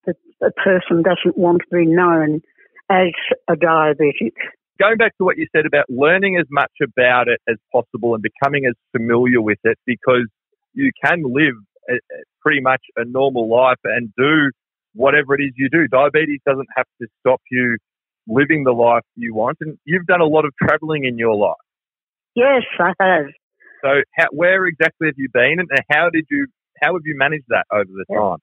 that 0.05 0.15
a 0.41 0.51
person 0.51 1.03
doesn't 1.03 1.37
want 1.37 1.61
to 1.61 1.75
be 1.75 1.85
known 1.85 2.41
as 2.89 3.13
a 3.49 3.53
diabetic. 3.53 4.33
Going 4.79 4.97
back 4.97 5.15
to 5.17 5.23
what 5.23 5.37
you 5.37 5.47
said 5.55 5.65
about 5.65 5.85
learning 5.89 6.37
as 6.39 6.47
much 6.49 6.71
about 6.83 7.27
it 7.27 7.39
as 7.47 7.57
possible 7.71 8.15
and 8.15 8.23
becoming 8.23 8.65
as 8.65 8.73
familiar 8.91 9.41
with 9.41 9.59
it, 9.63 9.77
because 9.85 10.27
you 10.73 10.91
can 11.03 11.23
live 11.23 11.55
pretty 12.41 12.61
much 12.61 12.81
a 12.95 13.05
normal 13.05 13.49
life 13.49 13.77
and 13.83 14.11
do 14.17 14.51
whatever 14.93 15.35
it 15.35 15.43
is 15.43 15.53
you 15.55 15.69
do. 15.69 15.87
Diabetes 15.87 16.39
doesn't 16.45 16.67
have 16.75 16.85
to 17.01 17.07
stop 17.19 17.41
you 17.49 17.77
living 18.27 18.63
the 18.63 18.71
life 18.71 19.03
you 19.15 19.33
want. 19.33 19.57
And 19.61 19.77
you've 19.85 20.05
done 20.05 20.21
a 20.21 20.25
lot 20.25 20.45
of 20.45 20.53
traveling 20.61 21.05
in 21.05 21.17
your 21.17 21.35
life. 21.35 21.55
Yes, 22.35 22.63
I 22.79 22.93
have. 22.99 23.25
So, 23.83 23.89
how, 24.15 24.27
where 24.31 24.65
exactly 24.65 25.07
have 25.07 25.15
you 25.17 25.27
been, 25.33 25.57
and 25.57 25.69
how 25.91 26.09
did 26.11 26.25
you 26.29 26.47
how 26.81 26.93
have 26.93 27.01
you 27.03 27.15
managed 27.17 27.45
that 27.49 27.65
over 27.71 27.85
the 27.85 28.05
time? 28.13 28.37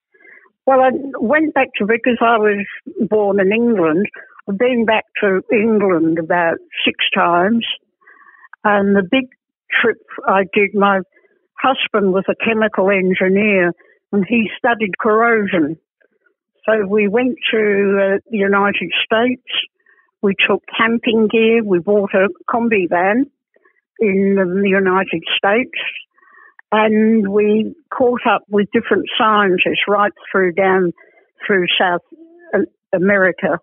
Well, 0.67 0.81
I 0.81 0.91
went 1.19 1.55
back 1.55 1.69
to 1.79 1.87
because 1.87 2.19
I 2.21 2.37
was 2.37 2.67
born 3.09 3.41
in 3.41 3.53
England. 3.53 4.07
I've 4.49 4.59
been 4.59 4.85
back 4.85 5.05
to 5.23 5.41
England 5.53 6.19
about 6.19 6.59
six 6.85 6.97
times, 7.15 7.65
and 8.65 8.97
the 8.97 9.07
big 9.09 9.29
trip 9.81 9.99
I 10.27 10.43
did, 10.53 10.75
my 10.75 11.01
husband 11.59 12.13
was 12.13 12.25
a 12.29 12.45
chemical 12.45 12.91
engineer, 12.91 13.73
and 14.13 14.25
he 14.29 14.51
studied 14.59 14.99
corrosion. 15.01 15.79
So 16.69 16.87
we 16.87 17.09
went 17.09 17.37
to 17.51 17.59
uh, 17.59 18.19
the 18.31 18.37
United 18.37 18.91
States. 19.05 19.43
We 20.21 20.35
took 20.47 20.63
camping 20.77 21.29
gear. 21.31 21.65
We 21.65 21.79
bought 21.79 22.11
a 22.13 22.29
combi 22.51 22.89
van 22.89 23.31
in 24.01 24.35
the 24.37 24.69
United 24.69 25.23
States 25.37 25.81
and 26.71 27.29
we 27.29 27.75
caught 27.97 28.21
up 28.29 28.43
with 28.49 28.69
different 28.73 29.07
scientists 29.19 29.85
right 29.89 30.13
through 30.31 30.53
down 30.53 30.93
through 31.47 31.67
South 31.81 32.03
America, 32.93 33.59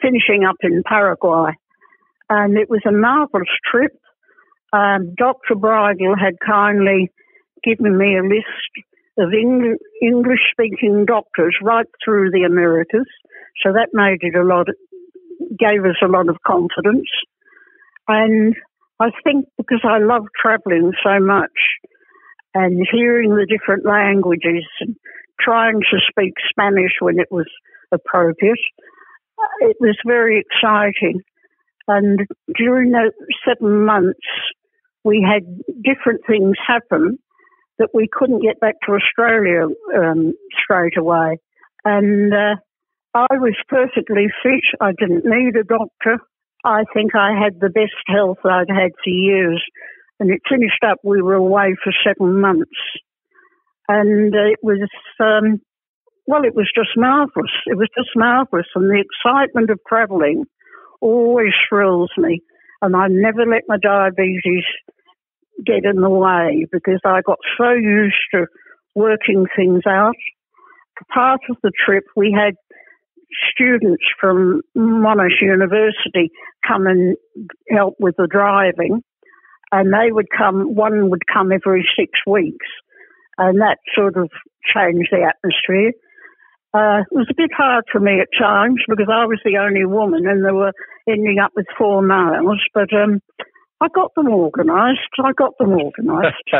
finishing 0.00 0.44
up 0.48 0.56
in 0.62 0.82
Paraguay. 0.86 1.50
And 2.30 2.56
it 2.56 2.70
was 2.70 2.80
a 2.86 2.92
marvelous 2.92 3.48
trip. 3.70 3.92
Um, 4.72 5.14
Dr. 5.16 5.56
Bridle 5.56 6.16
had 6.18 6.34
kindly 6.44 7.10
given 7.62 7.98
me 7.98 8.16
a 8.16 8.22
list 8.22 8.85
of 9.18 9.32
Eng- 9.32 9.78
English 10.02 10.40
speaking 10.52 11.04
doctors 11.06 11.56
right 11.62 11.86
through 12.04 12.30
the 12.30 12.42
Americas. 12.42 13.06
So 13.62 13.72
that 13.72 13.88
made 13.92 14.18
it 14.20 14.36
a 14.36 14.44
lot, 14.44 14.66
gave 15.58 15.84
us 15.84 15.96
a 16.02 16.08
lot 16.08 16.28
of 16.28 16.36
confidence. 16.46 17.08
And 18.08 18.54
I 19.00 19.10
think 19.24 19.46
because 19.56 19.82
I 19.84 19.98
love 19.98 20.26
travelling 20.40 20.92
so 21.02 21.18
much 21.20 21.50
and 22.54 22.86
hearing 22.90 23.30
the 23.30 23.46
different 23.46 23.84
languages 23.84 24.64
and 24.80 24.96
trying 25.40 25.80
to 25.80 25.98
speak 26.08 26.34
Spanish 26.50 26.92
when 27.00 27.18
it 27.18 27.28
was 27.30 27.46
appropriate, 27.92 28.58
uh, 29.38 29.68
it 29.68 29.76
was 29.80 29.96
very 30.06 30.40
exciting. 30.44 31.20
And 31.88 32.20
during 32.56 32.92
those 32.92 33.12
seven 33.46 33.84
months, 33.84 34.18
we 35.04 35.24
had 35.26 35.44
different 35.82 36.22
things 36.26 36.56
happen 36.66 37.18
that 37.78 37.90
we 37.92 38.08
couldn't 38.10 38.42
get 38.42 38.60
back 38.60 38.74
to 38.86 38.92
Australia 38.92 39.66
um, 39.96 40.32
straight 40.62 40.96
away. 40.96 41.38
And 41.84 42.32
uh, 42.32 42.56
I 43.14 43.36
was 43.38 43.54
perfectly 43.68 44.26
fit. 44.42 44.64
I 44.80 44.92
didn't 44.98 45.24
need 45.24 45.56
a 45.56 45.64
doctor. 45.64 46.18
I 46.64 46.84
think 46.92 47.14
I 47.14 47.32
had 47.38 47.60
the 47.60 47.70
best 47.70 47.94
health 48.06 48.38
I'd 48.44 48.68
had 48.68 48.92
for 49.02 49.10
years. 49.10 49.62
And 50.18 50.30
it 50.30 50.40
finished 50.48 50.82
up, 50.86 50.98
we 51.04 51.22
were 51.22 51.34
away 51.34 51.76
for 51.82 51.92
seven 52.04 52.40
months. 52.40 52.80
And 53.88 54.34
it 54.34 54.58
was, 54.62 54.88
um, 55.20 55.60
well, 56.26 56.44
it 56.44 56.54
was 56.54 56.70
just 56.74 56.90
marvellous. 56.96 57.52
It 57.66 57.76
was 57.76 57.88
just 57.96 58.10
marvellous. 58.16 58.66
And 58.74 58.90
the 58.90 59.04
excitement 59.04 59.70
of 59.70 59.78
travelling 59.88 60.44
always 61.00 61.52
thrills 61.68 62.10
me. 62.16 62.40
And 62.82 62.96
I 62.96 63.06
never 63.08 63.46
let 63.46 63.62
my 63.68 63.76
diabetes 63.80 64.64
get 65.64 65.84
in 65.84 66.00
the 66.00 66.10
way 66.10 66.66
because 66.70 67.00
I 67.04 67.20
got 67.22 67.38
so 67.58 67.70
used 67.72 68.16
to 68.34 68.46
working 68.94 69.46
things 69.54 69.82
out. 69.86 70.16
Part 71.12 71.40
of 71.50 71.56
the 71.62 71.72
trip, 71.84 72.04
we 72.16 72.34
had 72.36 72.54
students 73.52 74.04
from 74.20 74.62
Monash 74.76 75.40
University 75.40 76.30
come 76.66 76.86
and 76.86 77.16
help 77.70 77.94
with 77.98 78.16
the 78.16 78.28
driving, 78.30 79.02
and 79.72 79.92
they 79.92 80.10
would 80.10 80.28
come. 80.36 80.74
One 80.74 81.10
would 81.10 81.26
come 81.32 81.52
every 81.52 81.86
six 81.98 82.12
weeks, 82.26 82.66
and 83.38 83.60
that 83.60 83.78
sort 83.94 84.16
of 84.16 84.30
changed 84.74 85.08
the 85.12 85.28
atmosphere. 85.28 85.92
Uh, 86.74 87.00
it 87.10 87.14
was 87.14 87.28
a 87.30 87.34
bit 87.36 87.50
hard 87.56 87.84
for 87.90 88.00
me 88.00 88.20
at 88.20 88.28
times 88.38 88.80
because 88.88 89.08
I 89.10 89.24
was 89.24 89.40
the 89.44 89.58
only 89.58 89.86
woman, 89.86 90.26
and 90.26 90.44
they 90.44 90.52
were 90.52 90.72
ending 91.08 91.38
up 91.38 91.52
with 91.54 91.66
four 91.78 92.02
males. 92.02 92.60
But 92.74 92.92
um, 92.92 93.20
I 93.80 93.88
got 93.94 94.12
them 94.14 94.28
organised. 94.28 95.00
I 95.22 95.32
got 95.36 95.52
them 95.58 95.72
organised. 95.78 96.54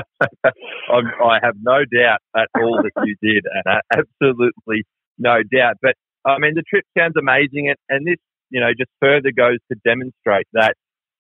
I 0.92 1.38
have 1.42 1.56
no 1.62 1.84
doubt 1.84 2.20
at 2.36 2.48
all 2.54 2.82
that 2.82 3.06
you 3.06 3.16
did, 3.22 3.44
and 3.50 3.80
absolutely 3.92 4.84
no 5.18 5.42
doubt. 5.42 5.76
But 5.80 5.94
I 6.24 6.38
mean, 6.38 6.54
the 6.54 6.62
trip 6.62 6.84
sounds 6.96 7.14
amazing, 7.18 7.68
and, 7.68 7.76
and 7.88 8.06
this, 8.06 8.18
you 8.50 8.60
know, 8.60 8.70
just 8.76 8.90
further 9.00 9.32
goes 9.34 9.58
to 9.72 9.78
demonstrate 9.84 10.46
that 10.52 10.74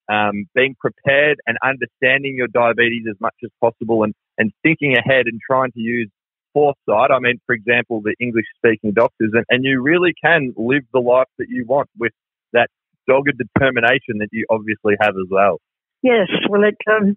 um, 0.08 0.46
being 0.54 0.76
prepared 0.78 1.38
and 1.46 1.56
understanding 1.64 2.36
your 2.36 2.48
diabetes 2.48 3.06
as 3.08 3.16
much 3.20 3.36
as 3.42 3.50
possible, 3.60 4.02
and 4.02 4.14
and 4.36 4.52
thinking 4.62 4.96
ahead 4.98 5.26
and 5.26 5.40
trying 5.48 5.72
to 5.72 5.80
use 5.80 6.10
foresight. 6.52 7.10
I 7.10 7.20
mean, 7.20 7.40
for 7.46 7.54
example, 7.54 8.02
the 8.02 8.14
English 8.20 8.46
speaking 8.58 8.92
doctors, 8.92 9.30
and, 9.32 9.44
and 9.48 9.64
you 9.64 9.80
really 9.80 10.12
can 10.22 10.52
live 10.56 10.82
the 10.92 11.00
life 11.00 11.28
that 11.38 11.48
you 11.48 11.64
want 11.66 11.88
with 11.98 12.12
that 12.52 12.68
dogged 13.08 13.38
determination 13.38 14.18
that 14.18 14.28
you 14.32 14.44
obviously 14.50 14.94
have 15.00 15.14
as 15.16 15.28
well. 15.30 15.58
Yes, 16.06 16.28
well, 16.48 16.62
it 16.62 16.78
um, 16.86 17.16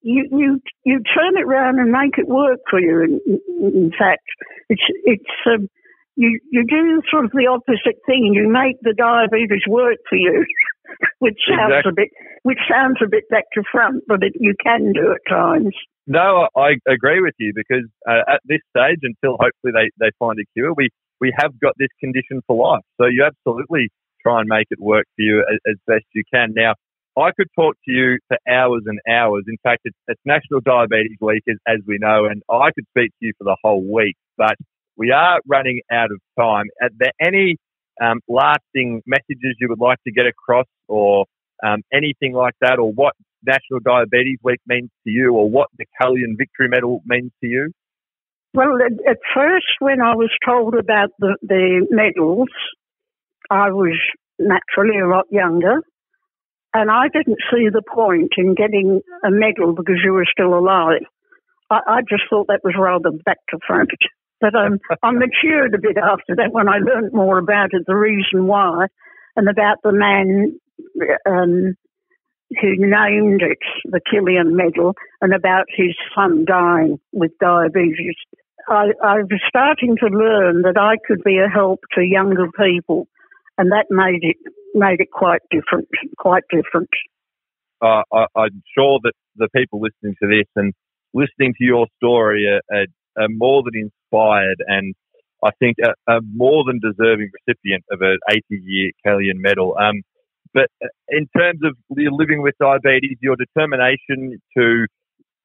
you 0.00 0.28
you 0.30 0.60
you 0.84 1.00
turn 1.02 1.36
it 1.36 1.44
around 1.44 1.80
and 1.80 1.90
make 1.90 2.18
it 2.18 2.28
work 2.28 2.60
for 2.70 2.78
you. 2.78 3.02
In, 3.02 3.40
in 3.58 3.90
fact, 3.98 4.22
it's 4.68 4.86
it's 5.04 5.34
um, 5.46 5.68
you, 6.14 6.38
you 6.50 6.66
do 6.66 7.00
sort 7.10 7.24
of 7.24 7.30
the 7.30 7.46
opposite 7.46 7.98
thing. 8.06 8.30
You 8.34 8.50
make 8.50 8.76
the 8.82 8.94
diabetes 8.94 9.62
work 9.68 9.98
for 10.08 10.16
you, 10.16 10.44
which 11.18 11.38
sounds 11.48 11.82
exactly. 11.82 11.90
a 11.90 11.94
bit, 11.94 12.08
which 12.42 12.58
sounds 12.70 12.98
a 13.02 13.08
bit 13.08 13.24
back 13.30 13.44
to 13.54 13.62
front, 13.70 14.02
but 14.06 14.22
it, 14.22 14.34
you 14.38 14.54
can 14.62 14.92
do 14.92 15.14
at 15.14 15.22
times. 15.30 15.74
No, 16.06 16.48
I 16.56 16.74
agree 16.88 17.20
with 17.20 17.34
you 17.38 17.52
because 17.54 17.86
uh, 18.08 18.34
at 18.34 18.40
this 18.46 18.60
stage, 18.74 18.98
until 19.02 19.36
hopefully 19.38 19.74
they, 19.74 19.90
they 20.00 20.10
find 20.18 20.38
a 20.40 20.46
cure, 20.54 20.72
we, 20.74 20.88
we 21.20 21.34
have 21.38 21.52
got 21.60 21.74
this 21.78 21.92
condition 22.00 22.40
for 22.46 22.56
life. 22.56 22.84
So 22.98 23.06
you 23.06 23.28
absolutely 23.28 23.90
try 24.22 24.40
and 24.40 24.48
make 24.48 24.66
it 24.70 24.80
work 24.80 25.04
for 25.14 25.22
you 25.22 25.40
as, 25.40 25.58
as 25.70 25.76
best 25.86 26.06
you 26.14 26.24
can. 26.32 26.54
Now, 26.56 26.74
I 27.18 27.30
could 27.32 27.48
talk 27.56 27.74
to 27.84 27.90
you 27.90 28.18
for 28.28 28.38
hours 28.48 28.82
and 28.86 28.98
hours. 29.10 29.44
In 29.48 29.56
fact, 29.62 29.80
it's, 29.84 29.96
it's 30.06 30.20
National 30.24 30.60
Diabetes 30.60 31.16
Week, 31.20 31.42
as, 31.48 31.56
as 31.66 31.78
we 31.86 31.98
know, 31.98 32.26
and 32.26 32.42
I 32.50 32.70
could 32.74 32.86
speak 32.90 33.10
to 33.18 33.26
you 33.26 33.32
for 33.38 33.44
the 33.44 33.56
whole 33.62 33.82
week. 33.82 34.16
But 34.36 34.56
we 34.96 35.10
are 35.10 35.40
running 35.46 35.80
out 35.90 36.10
of 36.10 36.20
time. 36.38 36.66
Are 36.82 36.90
there 36.98 37.12
any 37.20 37.56
um, 38.00 38.20
lasting 38.28 39.02
messages 39.06 39.56
you 39.60 39.68
would 39.68 39.80
like 39.80 39.98
to 40.06 40.12
get 40.12 40.26
across 40.26 40.66
or 40.86 41.26
um, 41.64 41.82
anything 41.92 42.32
like 42.34 42.54
that, 42.60 42.78
or 42.78 42.92
what 42.92 43.14
National 43.44 43.80
Diabetes 43.84 44.38
Week 44.42 44.60
means 44.66 44.90
to 45.04 45.10
you, 45.10 45.34
or 45.34 45.50
what 45.50 45.68
the 45.76 45.86
Kellion 46.00 46.36
Victory 46.36 46.68
Medal 46.68 47.02
means 47.04 47.32
to 47.42 47.48
you? 47.48 47.72
Well, 48.54 48.78
at, 49.06 49.18
first, 49.34 49.66
when 49.80 50.00
I 50.00 50.14
was 50.14 50.30
told 50.46 50.74
about 50.74 51.10
the, 51.18 51.36
the 51.42 51.86
medals, 51.90 52.48
I 53.50 53.70
was 53.70 53.98
naturally 54.38 55.00
a 55.00 55.08
lot 55.08 55.26
younger, 55.30 55.82
and 56.74 56.90
I 56.90 57.08
didn't 57.12 57.38
see 57.50 57.68
the 57.72 57.82
point 57.82 58.32
in 58.36 58.54
getting 58.54 59.00
a 59.24 59.30
medal 59.30 59.72
because 59.74 60.00
you 60.04 60.12
were 60.12 60.26
still 60.30 60.54
alive. 60.54 61.02
I, 61.70 61.80
I 61.86 62.00
just 62.08 62.24
thought 62.28 62.48
that 62.48 62.60
was 62.64 62.74
rather 62.78 63.10
back 63.24 63.38
to 63.50 63.58
front. 63.66 63.90
But 64.40 64.54
um, 64.54 64.78
I 65.02 65.10
matured 65.12 65.74
a 65.74 65.80
bit 65.80 65.96
after 65.96 66.36
that 66.36 66.52
when 66.52 66.68
I 66.68 66.78
learned 66.78 67.12
more 67.12 67.38
about 67.38 67.70
it, 67.72 67.84
the 67.86 67.96
reason 67.96 68.46
why, 68.46 68.86
and 69.36 69.48
about 69.48 69.78
the 69.82 69.92
man 69.92 70.58
um, 71.26 71.74
who 72.60 72.76
named 72.78 73.42
it 73.42 73.58
the 73.84 74.00
Kellion 74.00 74.52
Medal, 74.52 74.94
and 75.20 75.34
about 75.34 75.66
his 75.74 75.94
son 76.14 76.44
dying 76.46 76.98
with 77.12 77.32
diabetes. 77.40 78.16
I, 78.68 78.92
I 79.02 79.16
was 79.22 79.40
starting 79.48 79.96
to 79.96 80.06
learn 80.06 80.62
that 80.62 80.76
I 80.78 80.96
could 81.06 81.22
be 81.24 81.38
a 81.38 81.48
help 81.48 81.80
to 81.94 82.02
younger 82.02 82.48
people, 82.52 83.08
and 83.56 83.72
that 83.72 83.86
made 83.90 84.20
it 84.22 84.36
made 84.74 85.00
it 85.00 85.10
quite 85.12 85.40
different. 85.50 85.88
Quite 86.18 86.44
different. 86.50 86.88
Uh, 87.80 88.02
I, 88.12 88.26
am 88.36 88.62
sure 88.76 88.98
that 89.04 89.12
the 89.36 89.48
people 89.54 89.80
listening 89.80 90.16
to 90.20 90.28
this 90.28 90.46
and 90.56 90.72
listening 91.14 91.54
to 91.58 91.64
your 91.64 91.86
story 91.96 92.46
are, 92.46 92.76
are, 92.76 92.86
are 93.22 93.28
more 93.28 93.62
than 93.62 93.80
inspired 93.80 94.56
and 94.66 94.94
I 95.42 95.50
think 95.60 95.76
a, 95.82 96.12
a, 96.12 96.20
more 96.34 96.64
than 96.66 96.80
deserving 96.80 97.30
recipient 97.46 97.84
of 97.90 98.00
an 98.02 98.18
80 98.30 98.42
year 98.50 98.90
Kellion 99.06 99.36
medal. 99.36 99.76
Um, 99.78 100.02
but 100.52 100.66
uh, 100.82 100.88
in 101.08 101.28
terms 101.36 101.60
of 101.64 101.76
living 101.90 102.42
with 102.42 102.54
diabetes, 102.60 103.18
your 103.20 103.36
determination 103.36 104.40
to, 104.56 104.86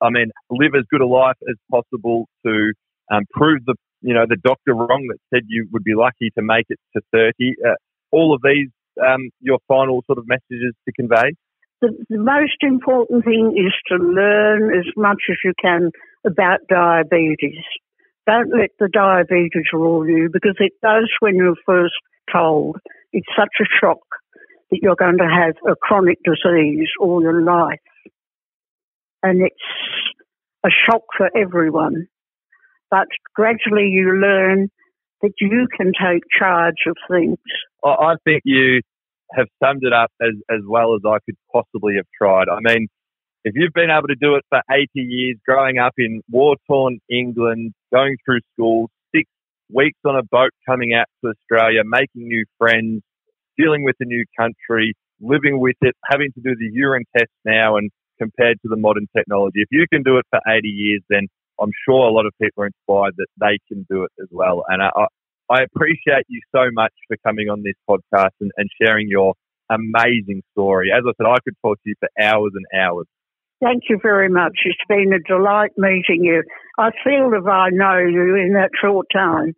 I 0.01 0.09
mean, 0.09 0.31
live 0.49 0.73
as 0.75 0.85
good 0.89 1.01
a 1.01 1.07
life 1.07 1.37
as 1.47 1.55
possible, 1.69 2.27
to 2.45 2.73
um, 3.11 3.23
proved 3.31 3.63
the 3.65 3.75
you 4.01 4.13
know 4.13 4.25
the 4.27 4.37
doctor 4.43 4.73
wrong 4.73 5.07
that 5.09 5.17
said 5.33 5.43
you 5.47 5.67
would 5.71 5.83
be 5.83 5.95
lucky 5.95 6.31
to 6.37 6.41
make 6.41 6.65
it 6.69 6.79
to 6.95 7.01
30. 7.11 7.55
Uh, 7.65 7.75
all 8.11 8.33
of 8.33 8.41
these, 8.43 8.69
um, 9.01 9.29
your 9.39 9.59
final 9.67 10.03
sort 10.05 10.17
of 10.17 10.27
messages 10.27 10.73
to 10.85 10.91
convey. 10.93 11.31
The, 11.81 11.91
the 12.09 12.17
most 12.17 12.61
important 12.61 13.25
thing 13.25 13.55
is 13.57 13.73
to 13.89 13.95
learn 14.03 14.77
as 14.77 14.85
much 14.95 15.21
as 15.29 15.37
you 15.43 15.53
can 15.61 15.91
about 16.25 16.59
diabetes. 16.69 17.63
Don't 18.25 18.51
let 18.57 18.69
the 18.79 18.87
diabetes 18.87 19.67
rule 19.73 20.07
you 20.07 20.29
because 20.31 20.55
it 20.59 20.71
does 20.81 21.09
when 21.19 21.35
you're 21.35 21.55
first 21.65 21.93
told. 22.31 22.77
It's 23.11 23.27
such 23.37 23.51
a 23.59 23.65
shock 23.81 23.99
that 24.71 24.79
you're 24.81 24.95
going 24.95 25.17
to 25.17 25.27
have 25.27 25.55
a 25.69 25.75
chronic 25.75 26.19
disease 26.23 26.87
all 26.99 27.21
your 27.21 27.43
life. 27.43 27.79
And 29.21 29.41
it's 29.41 29.55
a 30.65 30.69
shock 30.69 31.01
for 31.17 31.29
everyone. 31.35 32.07
But 32.89 33.07
gradually 33.35 33.87
you 33.87 34.13
learn 34.13 34.69
that 35.21 35.33
you 35.39 35.67
can 35.75 35.87
take 35.87 36.23
charge 36.37 36.85
of 36.87 36.95
things. 37.09 37.39
I 37.83 38.15
think 38.23 38.41
you 38.45 38.81
have 39.33 39.47
summed 39.63 39.83
it 39.83 39.93
up 39.93 40.11
as, 40.21 40.33
as 40.49 40.61
well 40.67 40.95
as 40.95 41.01
I 41.05 41.17
could 41.25 41.35
possibly 41.51 41.95
have 41.95 42.05
tried. 42.17 42.47
I 42.49 42.59
mean, 42.61 42.87
if 43.43 43.53
you've 43.55 43.73
been 43.73 43.89
able 43.89 44.07
to 44.07 44.15
do 44.15 44.35
it 44.35 44.43
for 44.49 44.61
80 44.71 44.87
years, 44.95 45.37
growing 45.45 45.77
up 45.77 45.93
in 45.97 46.21
war 46.29 46.55
torn 46.67 46.99
England, 47.09 47.73
going 47.93 48.17
through 48.25 48.39
school, 48.53 48.89
six 49.13 49.29
weeks 49.69 49.99
on 50.05 50.15
a 50.15 50.23
boat 50.23 50.51
coming 50.65 50.93
out 50.93 51.07
to 51.23 51.31
Australia, 51.31 51.81
making 51.83 52.27
new 52.27 52.45
friends, 52.57 53.01
dealing 53.57 53.83
with 53.83 53.95
a 53.99 54.05
new 54.05 54.23
country, 54.39 54.93
living 55.19 55.59
with 55.59 55.75
it, 55.81 55.95
having 56.09 56.31
to 56.33 56.41
do 56.41 56.55
the 56.55 56.69
urine 56.71 57.05
test 57.17 57.31
now 57.43 57.77
and 57.77 57.91
compared 58.19 58.61
to 58.61 58.69
the 58.69 58.77
modern 58.77 59.07
technology. 59.15 59.61
If 59.61 59.69
you 59.71 59.85
can 59.91 60.03
do 60.03 60.17
it 60.17 60.25
for 60.29 60.39
80 60.47 60.67
years, 60.67 61.01
then 61.09 61.27
I'm 61.59 61.71
sure 61.87 62.07
a 62.07 62.11
lot 62.11 62.25
of 62.25 62.33
people 62.41 62.63
are 62.63 62.67
inspired 62.67 63.15
that 63.17 63.27
they 63.39 63.59
can 63.67 63.85
do 63.89 64.03
it 64.03 64.11
as 64.21 64.27
well. 64.31 64.63
And 64.69 64.81
I, 64.81 64.89
I 65.49 65.63
appreciate 65.63 66.25
you 66.27 66.41
so 66.53 66.65
much 66.71 66.93
for 67.07 67.17
coming 67.25 67.49
on 67.49 67.63
this 67.63 67.75
podcast 67.89 68.31
and, 68.41 68.51
and 68.57 68.69
sharing 68.81 69.07
your 69.09 69.33
amazing 69.69 70.43
story. 70.51 70.91
As 70.95 71.03
I 71.07 71.11
said, 71.17 71.27
I 71.29 71.37
could 71.43 71.55
talk 71.61 71.77
to 71.83 71.89
you 71.89 71.95
for 71.99 72.09
hours 72.21 72.51
and 72.55 72.65
hours. 72.79 73.07
Thank 73.61 73.83
you 73.89 73.99
very 74.01 74.29
much. 74.29 74.53
It's 74.65 74.77
been 74.89 75.13
a 75.13 75.19
delight 75.19 75.71
meeting 75.77 76.23
you. 76.23 76.43
I 76.77 76.91
feel 77.03 77.29
that 77.31 77.49
I 77.49 77.69
know 77.69 77.97
you 77.97 78.35
in 78.35 78.53
that 78.53 78.71
short 78.81 79.07
time. 79.13 79.53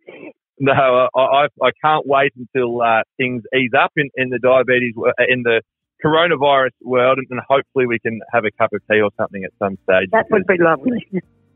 No, 0.58 0.72
I, 0.72 1.20
I, 1.20 1.46
I 1.62 1.70
can't 1.84 2.06
wait 2.06 2.32
until 2.36 2.80
uh, 2.82 3.02
things 3.16 3.42
ease 3.54 3.72
up 3.78 3.92
in, 3.96 4.08
in 4.16 4.30
the 4.30 4.38
diabetes, 4.38 4.94
uh, 4.96 5.10
in 5.28 5.42
the 5.42 5.60
coronavirus 6.04 6.70
world, 6.82 7.18
and 7.30 7.40
hopefully 7.48 7.86
we 7.86 7.98
can 7.98 8.20
have 8.32 8.44
a 8.44 8.50
cup 8.52 8.72
of 8.72 8.80
tea 8.90 9.00
or 9.00 9.10
something 9.18 9.44
at 9.44 9.50
some 9.58 9.76
stage. 9.84 10.08
That 10.12 10.26
would 10.30 10.46
be 10.46 10.56
lovely. 10.58 11.04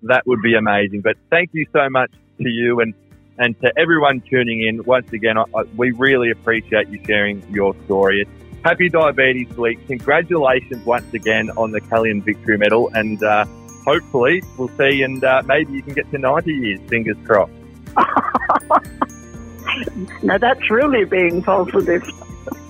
That 0.03 0.27
would 0.27 0.43
be 0.43 0.55
amazing. 0.55 1.03
But 1.03 1.17
thank 1.31 1.51
you 1.53 1.67
so 1.73 1.89
much 1.89 2.11
to 2.39 2.49
you 2.49 2.81
and, 2.81 2.95
and 3.41 3.61
to 3.63 3.73
everyone 3.77 4.21
tuning 4.21 4.63
in. 4.63 4.85
Once 4.85 5.13
again, 5.13 5.37
I, 5.37 5.45
I, 5.57 5.63
we 5.77 5.91
really 5.93 6.31
appreciate 6.31 6.89
you 6.89 7.03
sharing 7.05 7.43
your 7.51 7.75
story. 7.87 8.29
Happy 8.65 8.89
Diabetes 8.91 9.49
Week. 9.57 9.85
Congratulations 9.89 10.85
once 10.85 11.13
again 11.15 11.51
on 11.57 11.73
the 11.73 11.81
Kellion 11.81 12.23
Victory 12.23 12.59
Medal. 12.59 12.91
And 12.95 13.21
uh, 13.23 13.47
hopefully 13.85 14.43
we'll 14.59 14.69
see 14.77 15.03
and 15.03 15.25
uh, 15.25 15.43
maybe 15.47 15.73
you 15.73 15.83
can 15.83 15.95
get 15.95 16.11
to 16.13 16.19
90 16.19 16.53
years. 16.53 16.81
Fingers 16.89 17.17
crossed. 17.25 17.51
now 20.23 20.37
that's 20.37 20.71
really 20.71 21.07
being 21.07 21.43
positive. 21.43 22.05